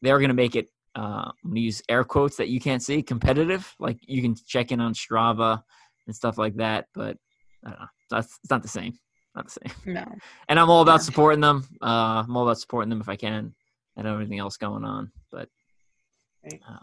[0.00, 2.82] They are going to make it uh, I'm gonna use air quotes that you can't
[2.82, 3.72] see competitive.
[3.78, 5.62] Like you can check in on Strava
[6.06, 7.16] and stuff like that, but
[7.64, 7.86] I don't know.
[8.10, 8.98] That's it's not the same.
[9.36, 9.94] Not the same.
[9.94, 10.04] No.
[10.48, 11.64] And I'm all about supporting them.
[11.80, 13.54] Uh, I'm all about supporting them if I can.
[13.96, 15.48] I don't have anything else going on, but
[16.46, 16.78] uh,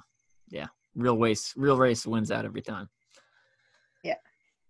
[0.49, 2.89] yeah, real race, real race wins out every time.
[4.03, 4.15] Yeah.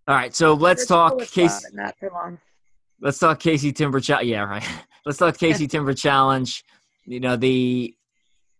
[0.08, 1.72] All right, so let's talk KC.
[1.72, 2.38] Not too long.
[3.00, 4.28] Let's talk KC Timber Challenge.
[4.28, 4.66] Yeah, right.
[5.06, 6.64] let's talk KC Timber Challenge.
[7.04, 7.95] You know the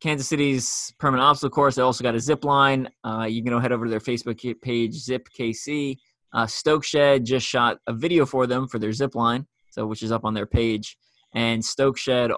[0.06, 1.74] Kansas City's permanent obstacle course.
[1.74, 2.88] They also got a zip line.
[3.02, 5.96] Uh, you can go head over to their Facebook page, Zip KC.
[6.32, 10.04] Uh, Stoke Shed just shot a video for them for their zip line, so which
[10.04, 10.96] is up on their page.
[11.34, 12.30] And Stoke Shed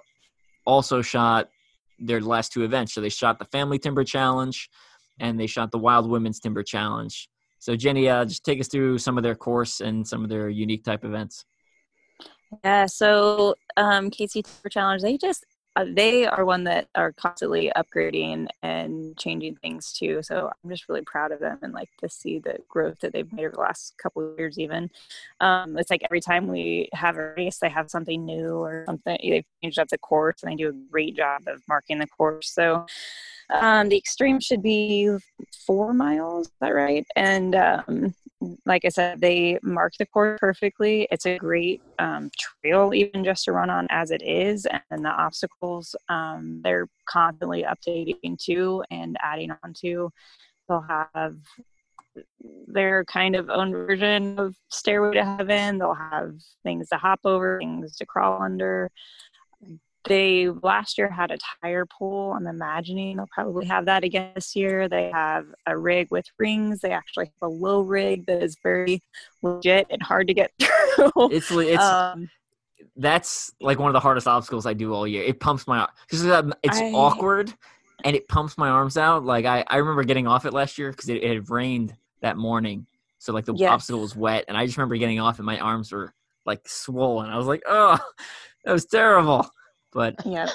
[0.65, 1.51] also shot
[1.99, 2.95] their last two events.
[2.95, 4.71] So they shot the Family Timber Challenge,
[5.21, 7.29] and they shot the Wild Women's Timber Challenge.
[7.59, 10.49] So Jenny, uh, just take us through some of their course and some of their
[10.49, 11.45] unique type events.
[12.65, 15.45] Yeah, so um, KC Timber Challenge, they just
[15.85, 20.23] they are one that are constantly upgrading and changing things too.
[20.23, 23.33] So I'm just really proud of them and like to see the growth that they've
[23.33, 24.59] made over the last couple of years.
[24.59, 24.91] Even
[25.41, 29.19] um, it's like every time we have a race, they have something new or something.
[29.23, 32.51] They've changed up the course and they do a great job of marking the course.
[32.51, 32.87] So
[33.51, 35.11] um, the extreme should be
[35.67, 36.47] four miles.
[36.47, 37.07] Is that right?
[37.17, 38.15] And um,
[38.67, 41.09] like I said, they mark the course perfectly.
[41.11, 44.67] It's a great um, trail, even just to run on as it is.
[44.91, 50.11] And the obstacles, um, they're constantly updating to and adding on to.
[50.69, 51.37] They'll have
[52.67, 55.79] their kind of own version of Stairway to Heaven.
[55.79, 58.91] They'll have things to hop over, things to crawl under.
[60.05, 62.33] They last year had a tire pull.
[62.33, 64.89] I'm imagining they'll probably have that again this year.
[64.89, 66.81] They have a rig with rings.
[66.81, 69.03] They actually have a low rig that is very
[69.43, 71.31] legit and hard to get through.
[71.31, 72.31] It's it's um,
[72.97, 75.23] that's like one of the hardest obstacles I do all year.
[75.23, 76.25] It pumps my because
[76.63, 77.53] it's I, awkward
[78.05, 79.25] and it pumps my arms out.
[79.25, 82.37] Like I I remember getting off it last year because it, it, had rained that
[82.37, 82.87] morning,
[83.19, 83.71] so like the yes.
[83.71, 86.13] obstacle was wet, and I just remember getting off and my arms were
[86.45, 87.31] like swollen.
[87.31, 87.99] I was like, oh,
[88.65, 89.49] that was terrible.
[89.93, 90.49] But yeah,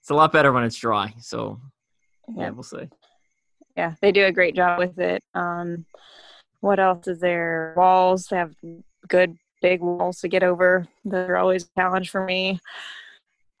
[0.00, 1.14] it's a lot better when it's dry.
[1.20, 1.60] So
[2.28, 2.50] yeah, Yeah.
[2.50, 2.88] we'll see.
[3.76, 5.22] yeah, they do a great job with it.
[5.34, 5.84] Um,
[6.60, 7.74] what else is there?
[7.76, 8.26] Walls.
[8.26, 8.54] They have
[9.08, 10.86] good big walls to get over.
[11.04, 12.58] They're always a challenge for me.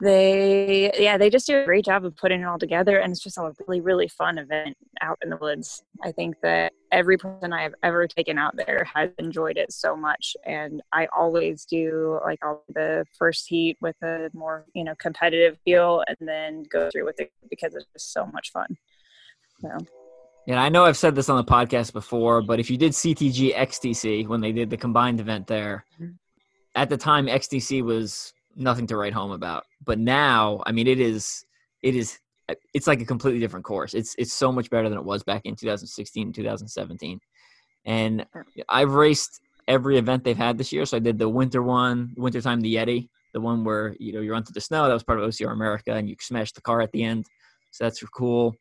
[0.00, 3.20] They, yeah, they just do a great job of putting it all together, and it's
[3.20, 5.82] just a really, really fun event out in the woods.
[6.04, 9.96] I think that every person I have ever taken out there has enjoyed it so
[9.96, 14.94] much, and I always do like all the first heat with a more, you know,
[15.00, 18.76] competitive feel, and then go through with it because it's just so much fun.
[19.60, 19.68] So.
[20.46, 23.52] Yeah, I know I've said this on the podcast before, but if you did CTG
[23.52, 26.14] XTC when they did the combined event there, Mhm.
[26.76, 29.64] at the time XTC was nothing to write home about.
[29.84, 31.44] But now, I mean, it is
[31.82, 32.18] it is
[32.74, 33.94] it's like a completely different course.
[33.94, 37.20] It's it's so much better than it was back in 2016, 2017.
[37.84, 38.26] And
[38.68, 40.84] I've raced every event they've had this year.
[40.86, 44.32] So I did the winter one, wintertime the Yeti, the one where you know you
[44.32, 44.86] run through the snow.
[44.86, 47.26] That was part of OCR America, and you smash the car at the end.
[47.70, 48.56] So that's cool.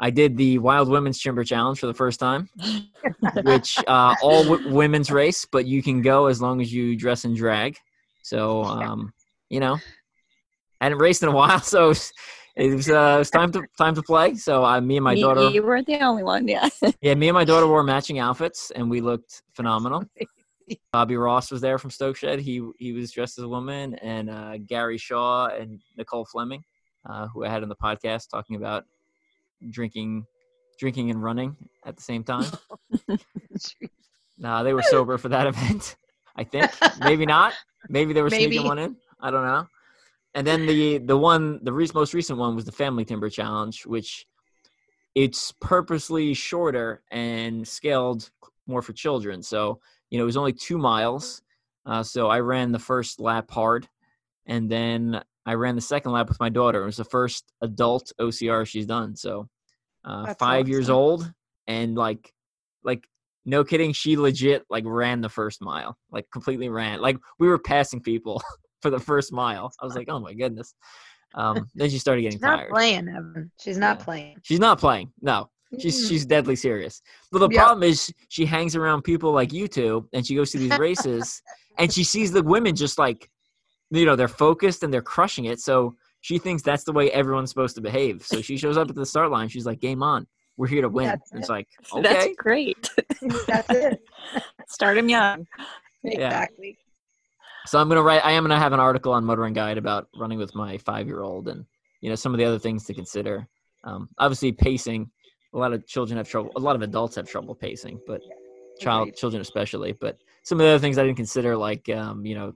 [0.00, 2.48] I did the Wild Women's Timber Challenge for the first time,
[3.42, 7.26] which uh, all w- women's race, but you can go as long as you dress
[7.26, 7.76] in drag.
[8.22, 9.12] So, um,
[9.50, 9.78] you know,
[10.80, 12.12] I hadn't raced in a while, so it was,
[12.56, 14.36] it was, uh, it was time to time to play.
[14.36, 16.68] So, I, me and my you, daughter, you weren't the only one, yeah.
[17.02, 20.04] yeah, me and my daughter wore matching outfits, and we looked phenomenal.
[20.92, 22.38] Bobby Ross was there from Stoke Shed.
[22.38, 26.62] He he was dressed as a woman, and uh, Gary Shaw and Nicole Fleming,
[27.08, 28.84] uh, who I had on the podcast talking about
[29.68, 30.24] drinking,
[30.78, 32.50] drinking and running at the same time.
[34.38, 35.96] Nah, they were sober for that event.
[36.34, 37.52] I think maybe not.
[37.88, 38.56] Maybe they were Maybe.
[38.56, 38.96] sneaking one in.
[39.22, 39.66] I don't know.
[40.34, 43.86] And then the the one the re- most recent one was the Family Timber Challenge,
[43.86, 44.26] which
[45.14, 48.30] it's purposely shorter and scaled
[48.66, 49.42] more for children.
[49.42, 49.80] So
[50.10, 51.42] you know it was only two miles.
[51.86, 53.88] Uh, so I ran the first lap hard,
[54.46, 56.82] and then I ran the second lap with my daughter.
[56.82, 59.16] It was the first adult OCR she's done.
[59.16, 59.48] So
[60.04, 61.32] uh, five years old,
[61.66, 62.32] and like
[62.84, 63.08] like
[63.44, 67.00] no kidding, she legit like ran the first mile, like completely ran.
[67.00, 68.42] Like we were passing people
[68.82, 69.72] for the first mile.
[69.80, 70.74] I was like, oh my goodness.
[71.34, 73.50] Um, then she started getting She's not playing, Evan.
[73.60, 74.04] She's not Yeah.
[74.04, 74.36] playing.
[74.42, 75.12] She's not playing.
[75.20, 76.08] No, she's Mm.
[76.08, 77.02] she's deadly serious.
[77.30, 77.60] But the Yeah.
[77.64, 81.42] problem is she hangs around people like you two, and she goes to these races,
[81.78, 83.30] and she sees the women just like,
[83.90, 85.60] you know, they're focused and they're crushing it.
[85.60, 88.24] So she thinks that's the way everyone's supposed to behave.
[88.26, 89.48] So she shows up at the start line.
[89.48, 90.26] She's like, "Game on!
[90.56, 91.52] We're here to win." That's it's it.
[91.52, 91.68] like,
[92.02, 92.90] That's okay, great.
[93.46, 94.02] That's it.
[94.68, 95.46] Start him young.
[96.04, 96.46] Yeah.
[97.70, 98.24] So I'm gonna write.
[98.24, 101.46] I am gonna have an article on Mud Run Guide about running with my five-year-old,
[101.46, 101.64] and
[102.00, 103.46] you know some of the other things to consider.
[103.84, 105.08] Um, obviously, pacing.
[105.54, 106.50] A lot of children have trouble.
[106.56, 108.22] A lot of adults have trouble pacing, but
[108.80, 109.92] child children especially.
[109.92, 112.54] But some of the other things I didn't consider, like um, you know,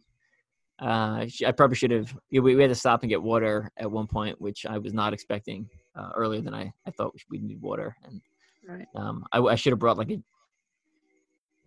[0.83, 2.12] uh, I probably should have.
[2.33, 5.14] We, we had to stop and get water at one point, which I was not
[5.14, 8.20] expecting uh, earlier than I I thought we would need water, and
[8.68, 8.88] Right.
[8.96, 10.20] um, I, I should have brought like a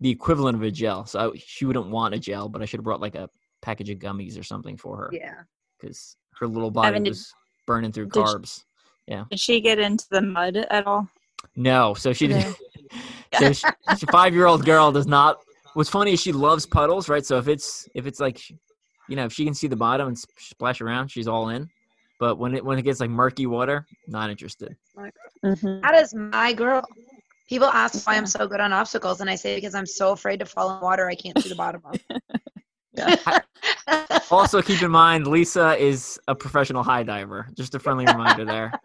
[0.00, 1.06] the equivalent of a gel.
[1.06, 3.28] So I, she wouldn't want a gel, but I should have brought like a
[3.62, 5.34] package of gummies or something for her Yeah.
[5.78, 7.32] because her little body Evan, did- was
[7.66, 8.64] burning through did sh- carbs.
[9.30, 11.08] Did she get into the mud at all?
[11.56, 12.52] No, so she Yeah.
[13.38, 13.66] so she,
[13.98, 15.40] she five year old girl does not.
[15.74, 17.24] What's funny is she loves puddles, right?
[17.24, 18.40] So if it's if it's like,
[19.08, 21.68] you know, if she can see the bottom and splash around, she's all in.
[22.18, 24.76] But when it when it gets like murky water, not interested.
[25.44, 25.80] Mm-hmm.
[25.82, 26.82] That is my girl.
[27.48, 30.40] People ask why I'm so good on obstacles, and I say because I'm so afraid
[30.40, 32.00] to fall in water I can't see the bottom of.
[34.30, 37.48] Also, keep in mind, Lisa is a professional high diver.
[37.54, 38.72] Just a friendly reminder there.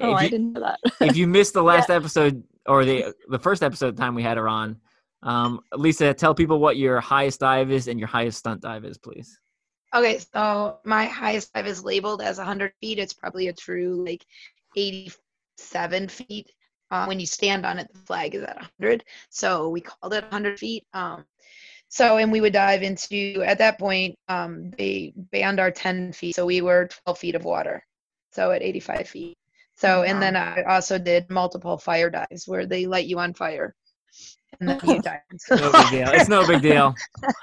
[0.00, 0.78] Oh, If I you- didn't know that.
[1.00, 4.36] if you missed the last episode or the the first episode of time we had
[4.36, 4.76] her on,
[5.22, 8.98] um, Lisa, tell people what your highest dive is and your highest stunt dive is,
[8.98, 9.38] please.
[9.94, 12.98] Okay, so my highest dive is labeled as 100 feet.
[12.98, 14.24] It's probably a true like
[14.76, 16.50] 87 feet.
[16.90, 19.04] Uh, when you stand on it, the flag is at 100.
[19.30, 20.84] So we called it 100 feet.
[20.94, 21.24] Um,
[21.92, 26.34] so, and we would dive into, at that point, um, they banned our 10 feet.
[26.34, 27.84] So we were 12 feet of water.
[28.30, 29.36] So at 85 feet.
[29.76, 33.74] So, and then I also did multiple fire dives where they light you on fire.
[34.58, 35.20] And then you dive.
[35.50, 36.08] No big deal.
[36.12, 36.94] It's no big deal.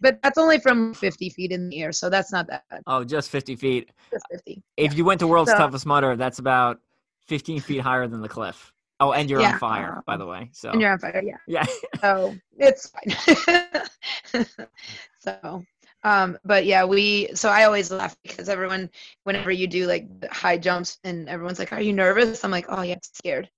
[0.00, 1.92] but that's only from 50 feet in the air.
[1.92, 2.82] So that's not that bad.
[2.88, 3.88] Oh, just 50 feet.
[4.10, 4.64] Just 50.
[4.76, 6.80] If you went to World's So- Toughest Mudder, that's about
[7.28, 8.72] 15 feet higher than the cliff.
[8.98, 9.52] Oh, and you're Yeah.
[9.54, 10.50] on fire, by the way.
[10.52, 11.36] So And you're on fire, yeah.
[11.46, 11.66] yeah,
[12.00, 14.46] So it's fine.
[15.18, 15.64] so,
[16.02, 17.28] um, but yeah, we.
[17.34, 18.90] So I always laugh because everyone,
[19.24, 22.82] whenever you do like high jumps, and everyone's like, "Are you nervous?" I'm like, "Oh
[22.82, 23.50] yeah, I'm scared,"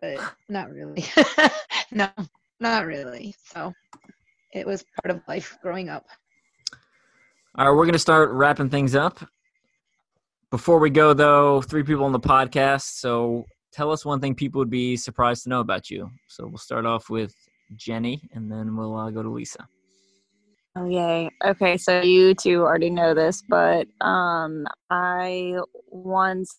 [0.00, 1.04] but not really.
[1.90, 2.08] no,
[2.60, 3.34] not really.
[3.44, 3.72] So
[4.52, 6.06] it was part of life growing up.
[7.56, 9.20] All right, we're gonna start wrapping things up.
[10.50, 12.82] Before we go, though, three people on the podcast.
[12.98, 16.10] So tell us one thing people would be surprised to know about you.
[16.28, 17.34] So we'll start off with
[17.76, 19.66] Jenny, and then we'll uh, go to Lisa.
[20.76, 21.28] Oh yay.
[21.44, 25.56] Okay, so you two already know this, but um I
[25.88, 26.56] once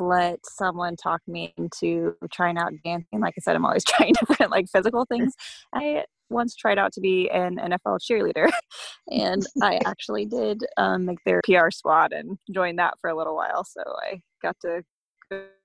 [0.00, 3.20] let someone talk me into trying out dancing.
[3.20, 5.34] Like I said, I'm always trying different like physical things.
[5.74, 8.50] I once tried out to be an NFL cheerleader,
[9.10, 13.36] and I actually did um, make their PR squad and joined that for a little
[13.36, 13.64] while.
[13.64, 14.82] So I got to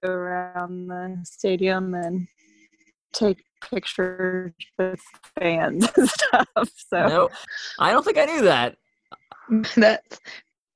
[0.04, 2.28] around the stadium and
[3.14, 5.02] take pictures with
[5.40, 6.48] fans and stuff.
[6.88, 7.30] So No,
[7.80, 8.78] I don't think I knew that.
[9.76, 10.20] that's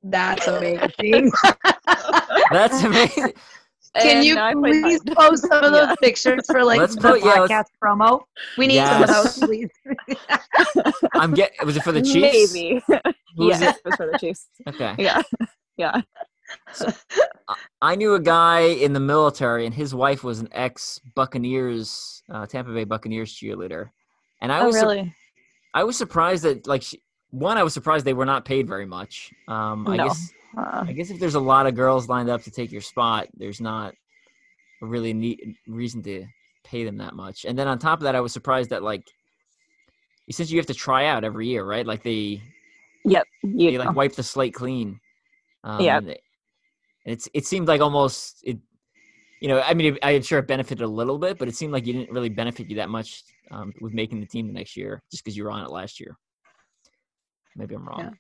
[0.03, 1.31] that's amazing.
[2.51, 3.33] That's amazing.
[4.01, 5.15] Can you now I play please fine.
[5.15, 5.95] post some of those Yeah.
[6.01, 8.21] pictures for like Let's the put- yeah, podcast promo?
[8.57, 9.69] We need some of those, please.
[11.13, 11.51] I'm get.
[11.65, 12.53] Was it for the Chiefs?
[12.53, 12.83] Maybe.
[13.37, 14.47] Who was yes, it was for the Chiefs.
[14.67, 14.95] Okay.
[14.97, 15.21] Yeah.
[15.77, 16.01] Yeah.
[17.81, 22.45] I knew a guy in the military, and his wife was an ex Buccaneers, uh,
[22.45, 23.89] Tampa Bay Buccaneers cheerleader,
[24.41, 25.15] and I oh, was su- really?
[25.73, 27.01] I was surprised that like she,
[27.31, 29.31] one, I was surprised they were not paid very much.
[29.47, 32.51] Um, I guess Uh, I guess if there's a lot of girls lined up to
[32.51, 33.95] take your spot, there's not
[34.81, 36.25] a really neat reason to
[36.63, 37.45] pay them that much.
[37.45, 39.07] And then on top of that, I was surprised that like
[40.29, 41.85] since you have to try out every year, right?
[41.85, 42.41] Like they
[43.03, 43.25] yep.
[43.41, 44.99] You they like wipe the slate clean.
[45.63, 45.99] Um, Yeah.
[47.05, 48.57] And it- It's it seemed like almost it.
[49.41, 51.85] You know, I mean, I'm sure it benefited a little bit, but it seemed like
[51.85, 55.03] you didn't really benefit you that much um, with making the team the next year,
[55.11, 56.15] just because you were on it last year.
[57.57, 58.17] Maybe I'm wrong.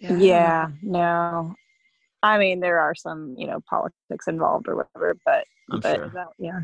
[0.00, 0.16] Yeah.
[0.16, 0.68] yeah.
[0.82, 1.54] No.
[2.22, 6.10] I mean, there are some, you know, politics involved or whatever, but, I'm but sure.
[6.14, 6.60] that, yeah.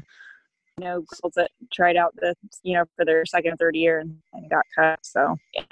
[0.79, 4.17] You know, girls that tried out the, you know, for their second, third year and,
[4.33, 4.99] and got cut.
[5.03, 5.65] So, yeah.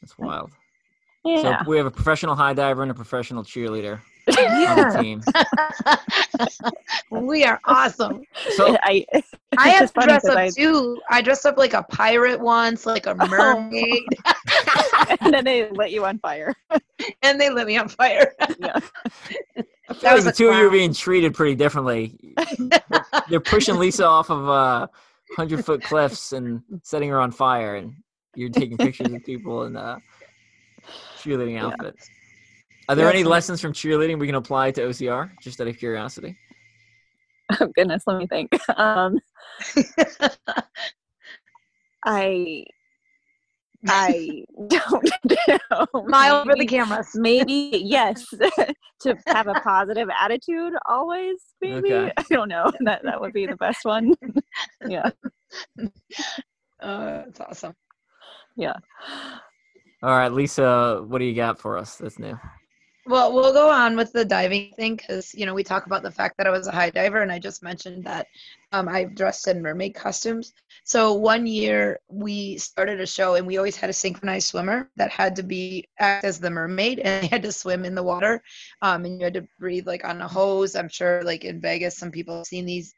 [0.00, 0.52] That's wild.
[1.24, 1.42] Yeah.
[1.64, 4.90] So we have a professional high diver and a professional cheerleader on Yeah.
[4.92, 5.22] the team.
[7.28, 8.22] we are awesome.
[8.56, 11.00] So I, I it's had to funny dress 'cause up I- too.
[11.10, 13.26] I dressed up like a pirate once, like a Oh.
[13.26, 14.02] mermaid,
[15.20, 16.54] and then they lit you on fire.
[17.22, 18.32] and they lit me on fire.
[18.58, 18.76] Yeah.
[18.76, 19.64] I feel
[20.00, 22.18] That like was the a two of you are being treated pretty differently.
[23.28, 24.86] They're pushing Lisa off of uh,
[25.36, 27.94] hundred foot cliffs and setting her on fire, and
[28.34, 29.98] you're taking pictures of people in uh,
[31.18, 31.66] cheerleading Yeah.
[31.66, 32.08] outfits.
[32.88, 35.30] Are there Yeah, any so- lessons from cheerleading we can apply to OCR?
[35.40, 36.36] Just out of curiosity.
[37.60, 38.50] Oh goodness, let me think.
[38.76, 39.18] Um,
[42.04, 42.64] I
[43.86, 45.10] I don't
[45.70, 45.86] know.
[46.06, 47.10] Smile for the Maybe- cameras.
[47.14, 48.24] Maybe yes,
[49.00, 51.36] to have a positive attitude always.
[51.60, 52.12] Maybe Okay.
[52.16, 52.70] I don't know.
[52.80, 54.14] That that would be the best one.
[54.88, 55.10] yeah,
[56.82, 57.74] Oh, that's awesome.
[58.56, 58.74] yeah.
[60.02, 62.38] All right, Lisa, what do you got for us that's new?
[63.06, 66.10] Well, we'll go on with the diving thing because you know we talk about the
[66.10, 68.26] fact that I was a high diver, and I just mentioned that
[68.72, 70.54] um, I dressed in mermaid costumes.
[70.84, 75.10] So one year we started a show, and we always had a synchronized swimmer that
[75.10, 78.42] had to be act as the mermaid, and they had to swim in the water,
[78.80, 80.74] um, and you had to breathe like on a hose.
[80.74, 82.94] I'm sure, like in Vegas, some people have seen these.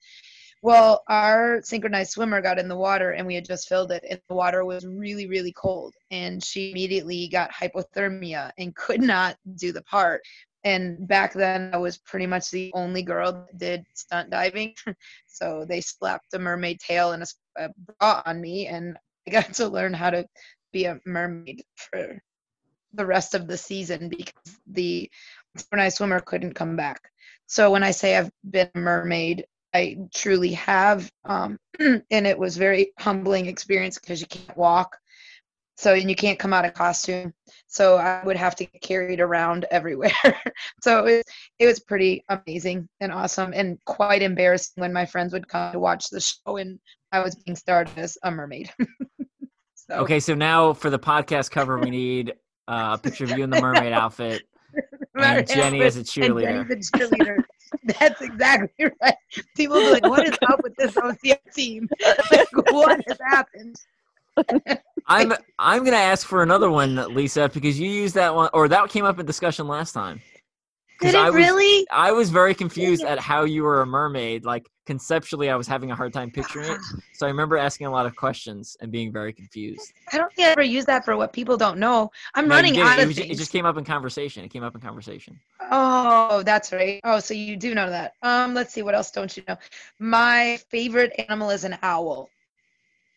[0.67, 4.21] Well, our synchronized swimmer got in the water and we had just filled it, and
[4.29, 5.95] the water was really, really cold.
[6.11, 10.23] And she immediately got hypothermia and could not do the part.
[10.65, 14.75] And back then, I was pretty much the only girl that did stunt diving.
[15.29, 17.23] so they slapped a mermaid tail and
[17.57, 17.69] a,
[18.01, 18.99] bra on me, and
[19.29, 20.27] I got to learn how to
[20.73, 22.19] be a mermaid for
[22.93, 25.09] the rest of the season because the
[25.57, 27.01] synchronized swimmer couldn't come back.
[27.47, 32.57] So when I say I've been a mermaid, I truly have, um, and it was
[32.57, 34.97] very humbling experience because you can't walk,
[35.77, 37.35] so and you can't come out of costume,
[37.67, 40.13] so I would have to get carried around everywhere.
[40.83, 41.23] so it was,
[41.59, 45.79] it was pretty amazing and awesome, and quite embarrassing when my friends would come to
[45.79, 46.79] watch the show and
[47.13, 48.71] I was being starred as a mermaid.
[49.75, 52.35] so, Okay, so now for the podcast cover, we need
[52.69, 54.43] uh, a picture of you in the mermaid outfit
[55.15, 57.45] and Jenny as a cheerleader.
[57.87, 59.15] That's exactly right.
[59.57, 61.89] People be like, "What is up with this OCF team?
[62.31, 63.77] Like, what has happened?"
[65.07, 68.91] I'm I'm gonna ask for another one, Lisa, because you used that one, or that
[68.91, 70.21] came up in discussion last time.
[71.01, 71.87] Did it I was, really?
[71.91, 74.45] I was very confused at how you were a mermaid.
[74.45, 76.81] Like conceptually, I was having a hard time picturing it.
[77.13, 79.91] So I remember asking a lot of questions and being very confused.
[80.13, 82.11] I don't think I ever use that for what people don't know.
[82.35, 83.31] I'm No, running out it, of was things.
[83.31, 84.45] it just came up in conversation.
[84.45, 85.41] It came up in conversation.
[85.71, 87.01] Oh, that's right.
[87.05, 88.13] Oh, so you do know that.
[88.23, 88.83] Um, let's see.
[88.83, 89.57] What else don't you know?
[89.99, 92.29] My favorite animal is an owl,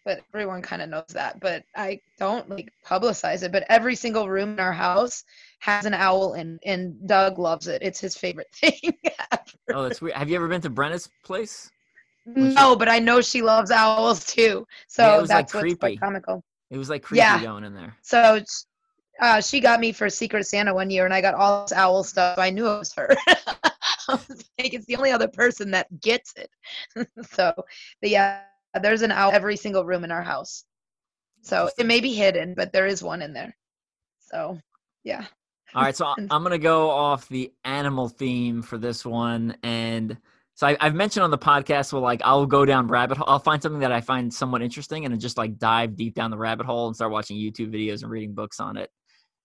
[0.09, 1.39] but everyone kind of knows that.
[1.39, 3.51] But I don't like publicize it.
[3.51, 5.23] But every single room in our house
[5.59, 7.83] has an owl and and Doug loves it.
[7.83, 8.73] It's his favorite thing.
[9.71, 10.15] oh, that's weird.
[10.15, 11.69] Have you ever been to Brenna's place?
[12.25, 14.65] no, but I know she loves owls too.
[14.87, 15.79] So Yeah, it was, like, that's what's creepy.
[15.79, 16.43] quite comical.
[16.71, 17.41] It was like creepy Yeah.
[17.41, 17.95] going in there.
[18.01, 18.39] So
[19.21, 22.03] uh, she got me for Secret Santa one year, and I got all this owl
[22.03, 22.37] stuff.
[22.39, 23.09] I knew it was her.
[23.27, 26.49] I was like, it's the only other person that gets it.
[27.31, 27.53] so,
[28.01, 28.41] but yeah,
[28.73, 30.63] Uh, there's an owl every single room in our house.
[31.41, 33.55] So it may be hidden, but there is one in there.
[34.19, 34.59] So,
[35.03, 35.25] yeah.
[35.73, 40.17] All right, so I'm gonna go off the animal theme for this one, and
[40.55, 43.29] so I, I've mentioned on the podcast, well, like I'll go down rabbit hole.
[43.29, 46.31] I'll find something that I find somewhat interesting, and then just like dive deep down
[46.31, 48.89] the rabbit hole and start watching YouTube videos and reading books on it.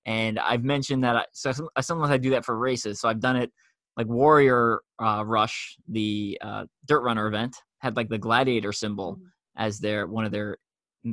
[0.06, 3.00] And I've mentioned that I, so some- sometimes I do that for races.
[3.00, 3.52] So I've done it
[3.96, 9.18] like Warrior uh, Rush, the uh, dirt runner event, had like the gladiator symbol
[9.56, 10.58] as their one of their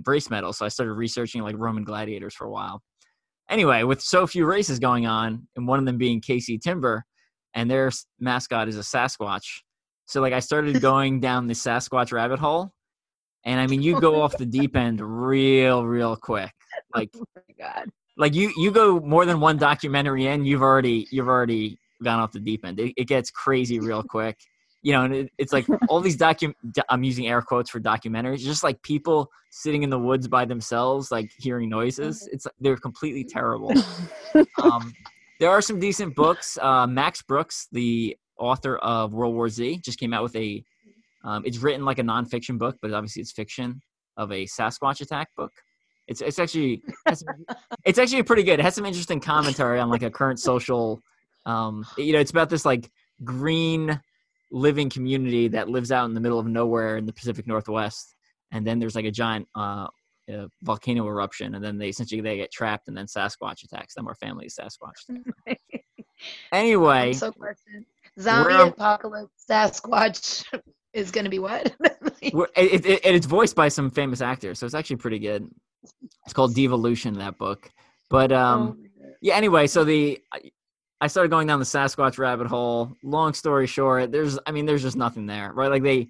[0.06, 0.58] race medals.
[0.58, 2.82] So I started researching like Roman gladiators for a while
[3.52, 7.04] anyway, with so few races going on, and one of them being KC Timber,
[7.54, 9.46] and their mascot is a Sasquatch.
[10.08, 12.72] So like I started going down the Sasquatch rabbit hole,
[13.46, 16.52] and I mean you go off the deep end real, real quick.
[16.96, 17.90] Like Oh my God.
[18.18, 22.32] like you you go more than one documentary in, you've already you've already gone off
[22.32, 22.80] the deep end.
[22.80, 24.38] It, it gets crazy real quick.
[24.84, 26.54] You know, and it, it's like all these docu.
[26.72, 28.40] do- I'm using air quotes for documentaries.
[28.40, 32.28] Just like people sitting in the woods by themselves, like hearing noises.
[32.32, 33.74] It's they're completely terrible.
[34.64, 34.94] Um,
[35.42, 36.58] there are some decent books.
[36.62, 40.64] Uh, Max Brooks, the author of World War Z, just came out with a.
[41.24, 43.82] Um, it's written like a nonfiction book, but obviously it's fiction
[44.18, 45.52] of a Sasquatch attack book.
[46.08, 46.84] It's it's actually
[47.86, 48.60] it's actually pretty good.
[48.60, 51.02] It has some interesting commentary on like a current social.
[51.46, 52.92] Um, you know, it's about this like
[53.24, 54.00] green
[54.52, 58.16] living community that lives out in the middle of nowhere in the Pacific Northwest,
[58.52, 59.88] and then there's like a giant uh,
[60.32, 64.08] uh, volcano eruption, and then they essentially they get trapped, and then Sasquatch attacks them,
[64.08, 65.20] or family Sasquatch.
[66.52, 67.86] Anyway, so question.
[68.20, 70.44] Zombie apocalypse Sasquatch
[70.94, 71.74] is going to be what?
[72.22, 75.50] it, it, it- it's voiced by some famous actors, so it's actually pretty good.
[76.26, 77.72] It's called Devolution, that book.
[78.10, 79.36] But um, Oh yeah.
[79.36, 80.20] Anyway, so the
[81.02, 82.96] I, started going down the Sasquatch rabbit hole.
[83.04, 85.70] Long story short, there's I mean, there's just nothing there, right?
[85.70, 86.10] Like they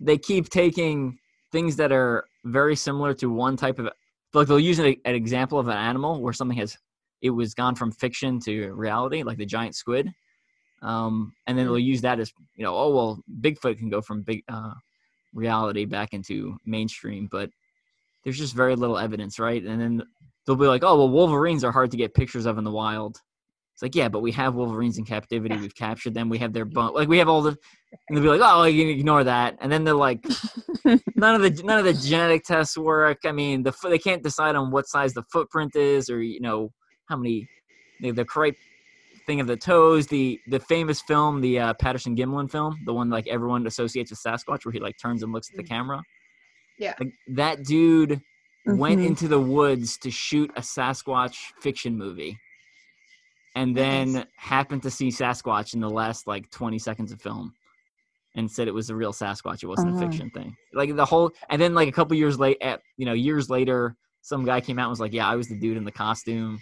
[0.00, 1.18] they keep taking
[1.52, 3.88] things that are very similar to one type of
[4.32, 6.76] like they'll use an, an example of an animal where something has
[7.22, 10.10] it was gone from fiction to reality, like the giant squid.
[10.82, 14.22] Um, and then they'll use that as you know, oh well, Bigfoot can go from
[14.22, 14.72] big uh,
[15.34, 17.50] reality back into mainstream, but
[18.24, 19.62] there's just very little evidence, right?
[19.62, 20.02] And then
[20.46, 23.20] they'll be like, oh well, Wolverines are hard to get pictures of in the wild.
[23.80, 25.56] It's like, yeah, but we have Wolverines in captivity.
[25.56, 26.28] We've captured them.
[26.28, 26.92] We have their bone.
[26.92, 27.56] Like we have all the,
[28.08, 29.56] and they'll be like, oh, you can ignore that.
[29.62, 30.22] And then they're like,
[30.84, 33.20] none of the none of the genetic tests work.
[33.24, 36.68] I mean, the they can't decide on what size the footprint is, or you know
[37.08, 37.48] how many
[38.00, 38.58] the, the correct
[39.26, 40.08] thing of the toes.
[40.08, 44.20] The the famous film, the uh, Patterson Gimlin film, the one like everyone associates with
[44.22, 46.02] Sasquatch, where he like turns and looks at the camera.
[46.78, 46.92] Yeah.
[47.00, 48.20] like, that dude
[48.66, 49.06] went Mhm.
[49.06, 52.36] into the woods to shoot a Sasquatch fiction movie.
[53.56, 54.24] And then Nice.
[54.36, 57.52] happened to see Sasquatch in the last like 20 seconds of film
[58.36, 59.62] and said it was a real Sasquatch.
[59.62, 60.04] It wasn't Uh-huh.
[60.04, 60.56] a fiction thing.
[60.72, 63.96] Like the whole, and then like a couple years late, at you know, years later,
[64.22, 66.60] some guy came out and was like, "Yeah, I was the dude in the costume."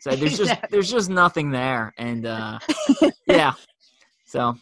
[0.00, 2.58] So there's just there's just nothing there, and uh,
[3.26, 3.52] yeah.
[4.24, 4.56] So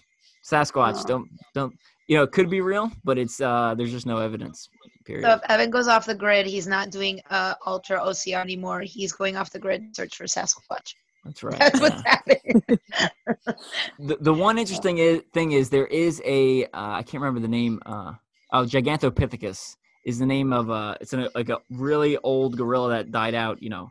[0.45, 1.73] Sasquatch, don't don't
[2.09, 4.69] you know it could be real, but it's uh there's just no evidence.
[5.05, 5.25] Period.
[5.25, 8.81] So if Evan goes off the grid, he's not doing uh, Ultra OCR anymore.
[8.81, 10.95] He's going off the grid search for Sasquatch.
[11.25, 11.59] That's right.
[11.59, 11.81] That's yeah.
[11.81, 12.63] what's happening.
[13.99, 17.49] the, the one interesting i- thing is there is a uh, I can't remember the
[17.49, 17.81] name.
[17.85, 18.13] Uh,
[18.53, 23.11] oh, Gigantopithecus is the name of uh it's an, like a really old gorilla that
[23.11, 23.63] died out.
[23.63, 23.91] You know,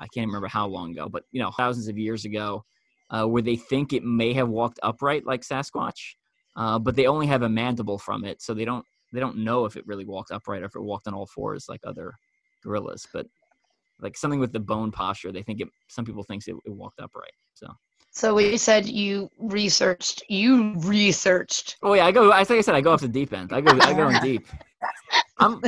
[0.00, 2.64] I can't remember how long ago, but you know, thousands of years ago,
[3.10, 6.14] uh, where they think it may have walked upright like Sasquatch,
[6.56, 9.64] uh, but they only have a mandible from it, so they don't they don't know
[9.64, 12.12] if it really walked upright or if it walked on all fours like other
[12.62, 13.06] gorillas.
[13.12, 13.26] But
[14.00, 15.68] like something with the bone posture, they think it.
[15.88, 17.32] Some people think it, it walked upright.
[17.54, 17.66] So.
[18.12, 20.22] so we said you researched.
[20.28, 21.76] You researched.
[21.82, 22.32] Oh yeah, I go.
[22.32, 23.52] I think I said I go off the deep end.
[23.52, 23.72] I go.
[23.80, 24.46] I go in deep.
[25.38, 25.60] I'm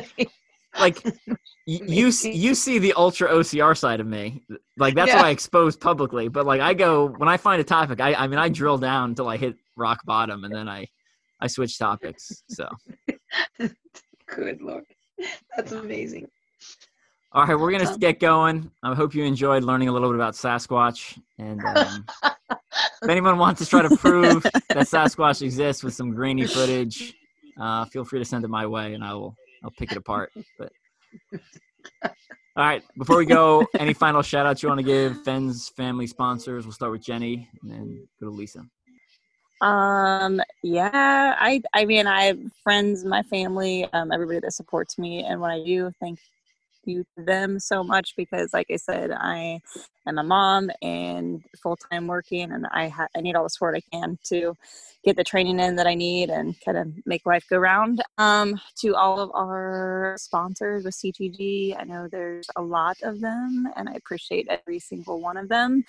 [0.78, 1.03] like,
[1.66, 4.43] you you see the ultra OCR side of me.
[4.76, 5.16] Like that's Yeah.
[5.16, 6.28] what I expose publicly.
[6.28, 9.11] But like I go when I find a topic, I I mean I drill down
[9.11, 10.87] until I hit rock bottom, and then I
[11.41, 12.43] I switch topics.
[12.49, 12.68] So
[14.26, 14.85] Good lord,
[15.57, 16.28] that's amazing.
[17.33, 18.70] All right, we're gonna get going.
[18.83, 21.20] I hope you enjoyed learning a little bit about Sasquatch.
[21.39, 22.07] And um,
[23.03, 27.14] if anyone wants to try to prove that Sasquatch exists with some grainy footage,
[27.61, 30.33] uh, feel free to send it my way, and I will I'll pick it apart.
[30.59, 30.72] But
[32.03, 32.11] all
[32.57, 32.83] All right.
[32.99, 35.22] Before we go, any final shout outs you want to give?
[35.22, 36.66] Fens, family sponsors.
[36.66, 38.66] We'll start with Jenny and then go to Lisa.
[39.61, 45.22] Um, yeah, I, I mean, I have friends, my family, um, everybody that supports me
[45.22, 45.93] and what I do.
[46.01, 46.18] Thank
[46.85, 49.61] you to them so much because, like I said, I
[50.07, 53.76] am a mom and full time working, and I ha- I need all the support
[53.76, 54.57] I can to
[55.05, 58.03] get the training in that I need and kind of make life go round.
[58.18, 63.68] Um, to all of our sponsors with CTG, I know there's a lot of them,
[63.76, 65.85] and I appreciate every single one of them.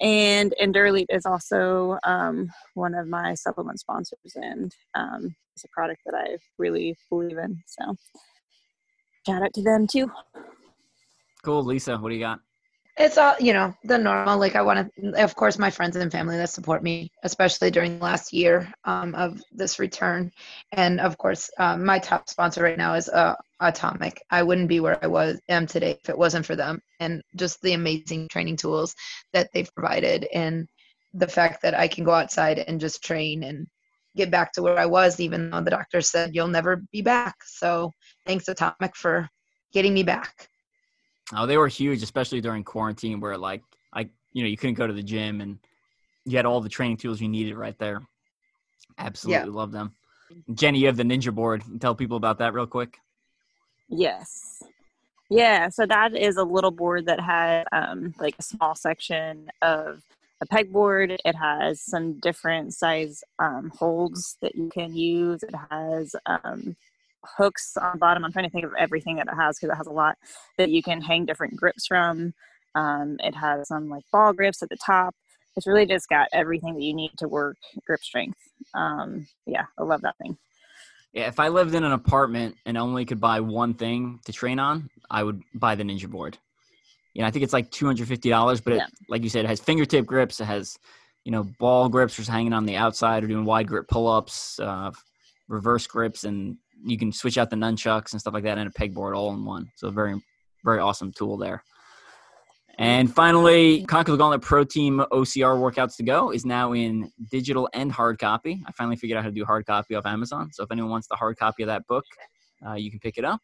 [0.00, 6.02] And Endurelite is also um, one of my supplement sponsors, and um, it's a product
[6.06, 7.62] that I really believe in.
[7.66, 7.96] So
[9.26, 10.10] shout out to them too.
[11.42, 11.96] Cool, Lisa.
[11.96, 12.40] What do you got?
[12.96, 14.38] It's all you know the normal.
[14.38, 17.98] Like I want to, of course, my friends and family that support me, especially during
[17.98, 20.30] the last year um, of this return,
[20.72, 24.18] and of course, um, my top sponsor right now is uh, Atomik.
[24.30, 27.62] I wouldn't be where I was am today if it wasn't for them, and just
[27.62, 28.94] the amazing training tools
[29.32, 30.68] that they've provided, and
[31.14, 33.66] the fact that I can go outside and just train and
[34.16, 37.36] get back to where I was, even though the doctor said you'll never be back.
[37.44, 37.92] So
[38.26, 39.28] thanks Atomik for
[39.72, 40.48] getting me back.
[41.32, 44.86] Oh, they were huge, especially during quarantine, where like I, you know, you couldn't go
[44.86, 45.58] to the gym and
[46.24, 48.02] you had all the training tools you needed right there.
[48.98, 49.56] Absolutely yeah.
[49.56, 49.92] love them.
[50.54, 51.62] Jenny, you have the Ninja board.
[51.80, 52.98] Tell people about that real quick.
[53.88, 54.62] Yes.
[55.28, 60.02] Yeah, so that is a little board that had um, like a small section of
[60.40, 61.16] a pegboard.
[61.24, 65.42] It has some different size um, holds that you can use.
[65.42, 66.76] It has um,
[67.24, 68.24] hooks on the bottom.
[68.24, 70.16] I'm trying to think of everything that it has because it has a lot
[70.58, 72.34] that you can hang different grips from.
[72.74, 75.14] Um, it has some like ball grips at the top.
[75.56, 78.38] It's really just got everything that you need to work grip strength.
[78.74, 80.38] Um, yeah, I love that thing.
[81.12, 84.60] Yeah, if I lived in an apartment and only could buy one thing to train
[84.60, 86.38] on, I would buy the Ninja board.
[87.14, 89.44] You know, I think it's like two hundred fifty dollars, but it, like you said,
[89.44, 90.40] it has fingertip grips.
[90.40, 90.78] It has,
[91.24, 94.58] you know, ball grips for hanging on the outside or doing wide grip pull ups,
[94.60, 94.90] uh,
[95.48, 98.72] reverse grips, and you can switch out the nunchucks and stuff like that and a
[98.72, 99.70] pegboard all in one.
[99.76, 100.20] So very,
[100.64, 101.62] very awesome tool there.
[102.78, 107.68] And finally, Conquer the Gauntlet Pro Team OCR Workouts to Go is now in digital
[107.74, 108.62] and hard copy.
[108.66, 110.50] I finally figured out how to do hard copy off Amazon.
[110.52, 112.04] So if anyone wants the hard copy of that book,
[112.66, 113.42] uh, you can pick it up,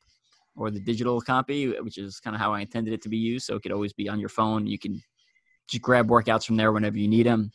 [0.56, 3.46] or the digital copy, which is kind of how I intended it to be used.
[3.46, 4.66] So it could always be on your phone.
[4.66, 5.02] You can
[5.68, 7.52] just grab workouts from there whenever you need them.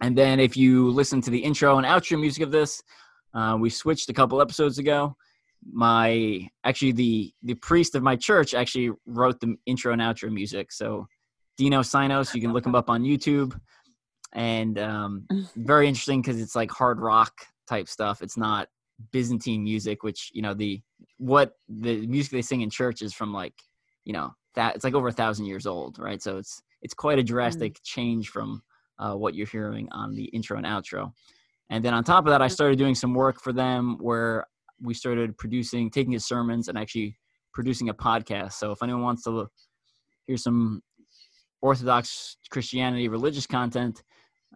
[0.00, 2.82] And then if you listen to the intro and outro music of this,
[3.34, 5.16] uh, we switched a couple episodes ago.
[5.72, 10.72] My actually the the priest of my church actually wrote the intro and outro music.
[10.72, 11.06] So
[11.56, 13.58] Dino Sinos, you can look him up on YouTube,
[14.32, 17.32] and um, very interesting because it's like hard rock
[17.68, 18.22] type stuff.
[18.22, 18.68] It's not
[19.10, 20.80] Byzantine music, which you know the
[21.18, 23.54] what the music they sing in church is from like
[24.04, 26.22] you know that it's like over a thousand years old, right?
[26.22, 27.82] So it's it's quite a drastic mm.
[27.84, 28.62] change from
[28.98, 31.12] uh, what you're hearing on the intro and outro.
[31.70, 34.46] And then on top of that, I started doing some work for them where
[34.80, 37.16] we started producing, taking his sermons and actually
[37.54, 38.52] producing a podcast.
[38.52, 39.52] So if anyone wants to look,
[40.26, 40.82] hear some
[41.62, 44.02] Orthodox Christianity religious content,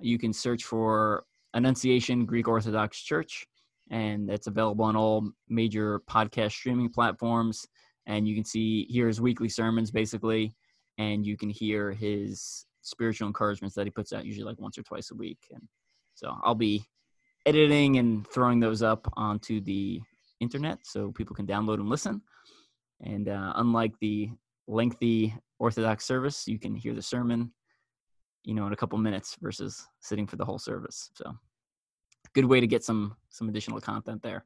[0.01, 1.25] you can search for
[1.55, 3.47] Annunciation Greek Orthodox Church,
[3.91, 7.67] and it's available on all major podcast streaming platforms.
[8.07, 10.55] And you can see hear his weekly sermons basically,
[10.99, 14.83] and you can hear his spiritual encouragements that he puts out usually like once or
[14.83, 15.39] twice a week.
[15.53, 15.63] And
[16.15, 16.85] so I'll be
[17.47, 20.01] editing and throwing those up onto the
[20.41, 22.23] internet so people can download and listen.
[23.03, 24.31] And uh, unlike the
[24.67, 27.53] lengthy Orthodox service, you can hear the sermon,
[28.45, 31.11] you know, in a couple minutes versus sitting for the whole service.
[31.15, 31.33] So,
[32.37, 34.45] good way to get some some additional content there.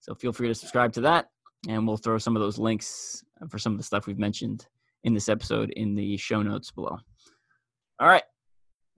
[0.00, 1.26] So feel free to subscribe to that,
[1.68, 4.66] and we'll throw some of those links for some of the stuff we've mentioned
[5.04, 6.98] in this episode in the show notes below.
[8.00, 8.22] All right,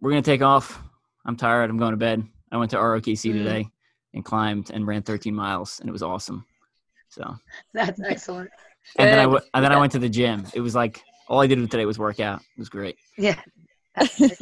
[0.00, 0.80] we're gonna take off.
[1.26, 1.68] I'm tired.
[1.68, 2.24] I'm going to bed.
[2.52, 3.32] I went to ROKC mm.
[3.32, 3.68] today
[4.14, 6.46] and climbed and ran 13 miles, and it was awesome.
[7.10, 7.36] So
[7.74, 8.50] that's excellent.
[8.96, 10.46] And then I w- and then I went to the gym.
[10.54, 12.40] It was like all I did today was work out.
[12.40, 12.96] It was great.
[13.18, 13.38] Yeah.
[14.00, 14.38] so,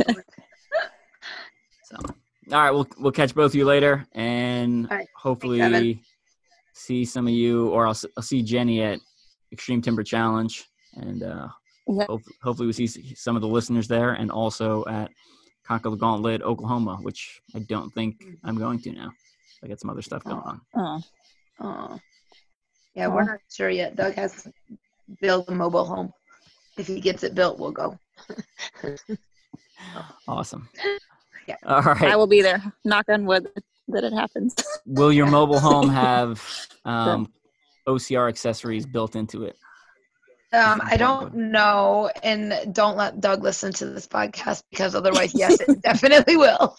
[2.52, 5.08] all right, we'll we'll catch both of you later, and right.
[5.16, 6.08] hopefully Thanks,
[6.74, 9.00] see some of you, or I'll I'll see Jenny at
[9.52, 11.48] Extreme Timber Challenge, and uh,
[11.88, 12.08] yep.
[12.42, 15.10] hopefully we see some of the listeners there, and also at
[15.66, 19.10] Conquer the Gauntlet, Oklahoma, which I don't think I'm going to now.
[19.64, 20.60] I got some other stuff going on.
[20.76, 21.00] Oh,
[21.60, 21.98] oh.
[22.94, 23.96] Yeah, we're not sure yet.
[23.96, 24.52] Doug has to
[25.20, 26.12] build a mobile home.
[26.78, 27.98] If he gets it built, we'll go.
[30.28, 30.68] awesome.
[31.48, 31.56] Yeah.
[31.64, 32.02] All right.
[32.12, 32.62] I will be there.
[32.84, 33.48] Knock on wood
[33.88, 34.54] that it happens.
[34.86, 36.42] will your mobile home have
[36.84, 37.32] um,
[37.86, 39.56] OCR accessories built into it?
[40.52, 45.60] Um, I don't know, and don't let Doug listen to this podcast because otherwise, yes,
[45.60, 46.76] it definitely will.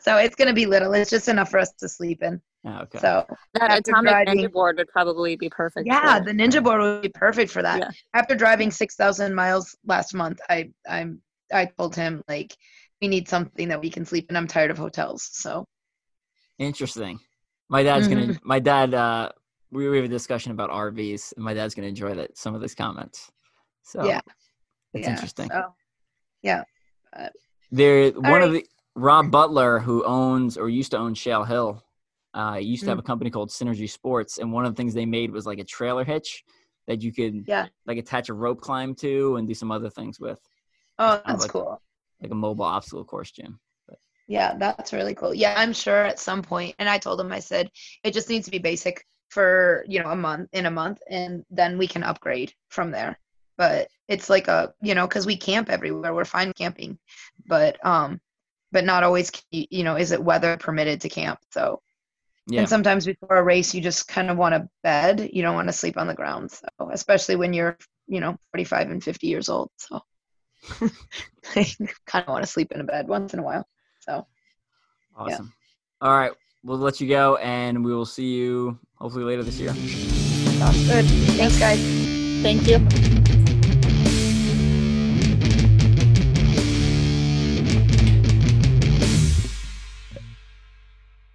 [0.00, 0.92] so it's going to be little.
[0.94, 2.40] It's just enough for us to sleep in.
[2.64, 2.98] Oh, okay.
[2.98, 5.86] So That After atomic driving- ninja board would probably be perfect.
[5.86, 7.78] yeah, for- the Ninja board would be perfect for that.
[7.80, 7.90] Yeah.
[8.14, 11.20] After driving six thousand miles last month, I I'm
[11.52, 12.56] I told him like
[13.00, 14.36] we need something that we can sleep in.
[14.36, 15.28] I'm tired of hotels.
[15.32, 15.64] So
[16.58, 17.18] Interesting.
[17.68, 18.22] My dad's gonna.
[18.28, 18.48] Mm-hmm.
[18.48, 18.94] My dad.
[18.94, 19.30] Uh,
[19.70, 22.60] we we have a discussion about RVs, and my dad's gonna enjoy that some of
[22.60, 23.30] these comments.
[23.82, 24.20] So Yeah.
[24.92, 25.50] it's yeah, interesting.
[25.50, 25.74] So,
[27.70, 31.82] There, one of the Rob Butler, who owns or used to own Shale Hill,
[32.34, 32.90] uh, used to Mm.
[32.90, 35.58] have a company called Synergy Sports, and one of the things they made was like
[35.58, 36.44] a trailer hitch
[36.86, 37.68] that you could Yeah.
[37.86, 40.38] like attach a rope climb to and do some other things with,
[41.02, 41.80] oh, that's like- cool.
[42.20, 43.58] like a mobile obstacle course gym.
[44.28, 45.34] Yeah, that's really cool.
[45.34, 46.76] Yeah, I'm sure at some point.
[46.78, 47.70] And I told him, I said,
[48.04, 51.44] it just needs to be basic for, you know, a month in a month, and
[51.50, 53.18] then we can upgrade from there.
[53.58, 56.14] But it's like a, you know, because we camp everywhere.
[56.14, 56.98] We're fine camping,
[57.46, 58.20] but, um,
[58.70, 61.40] but not always, you know, is it weather permitted to camp?
[61.50, 61.82] So,
[62.46, 65.30] Yeah, and sometimes before a race, you just kind of want a bed.
[65.32, 66.52] You don't want to sleep on the ground.
[66.52, 67.76] So, especially when you're,
[68.06, 69.70] you know, 45 and 50 years old.
[69.76, 70.00] So,
[71.56, 71.66] I
[72.06, 73.66] kind of want to sleep in a bed once in a while.
[74.00, 74.26] So,
[75.16, 75.52] awesome.
[76.00, 76.32] All right,
[76.62, 79.74] we'll let you go, and we will see you hopefully later this year.
[79.74, 81.04] sounds good.
[81.36, 81.80] Thanks, guys.
[82.42, 83.21] Thank you.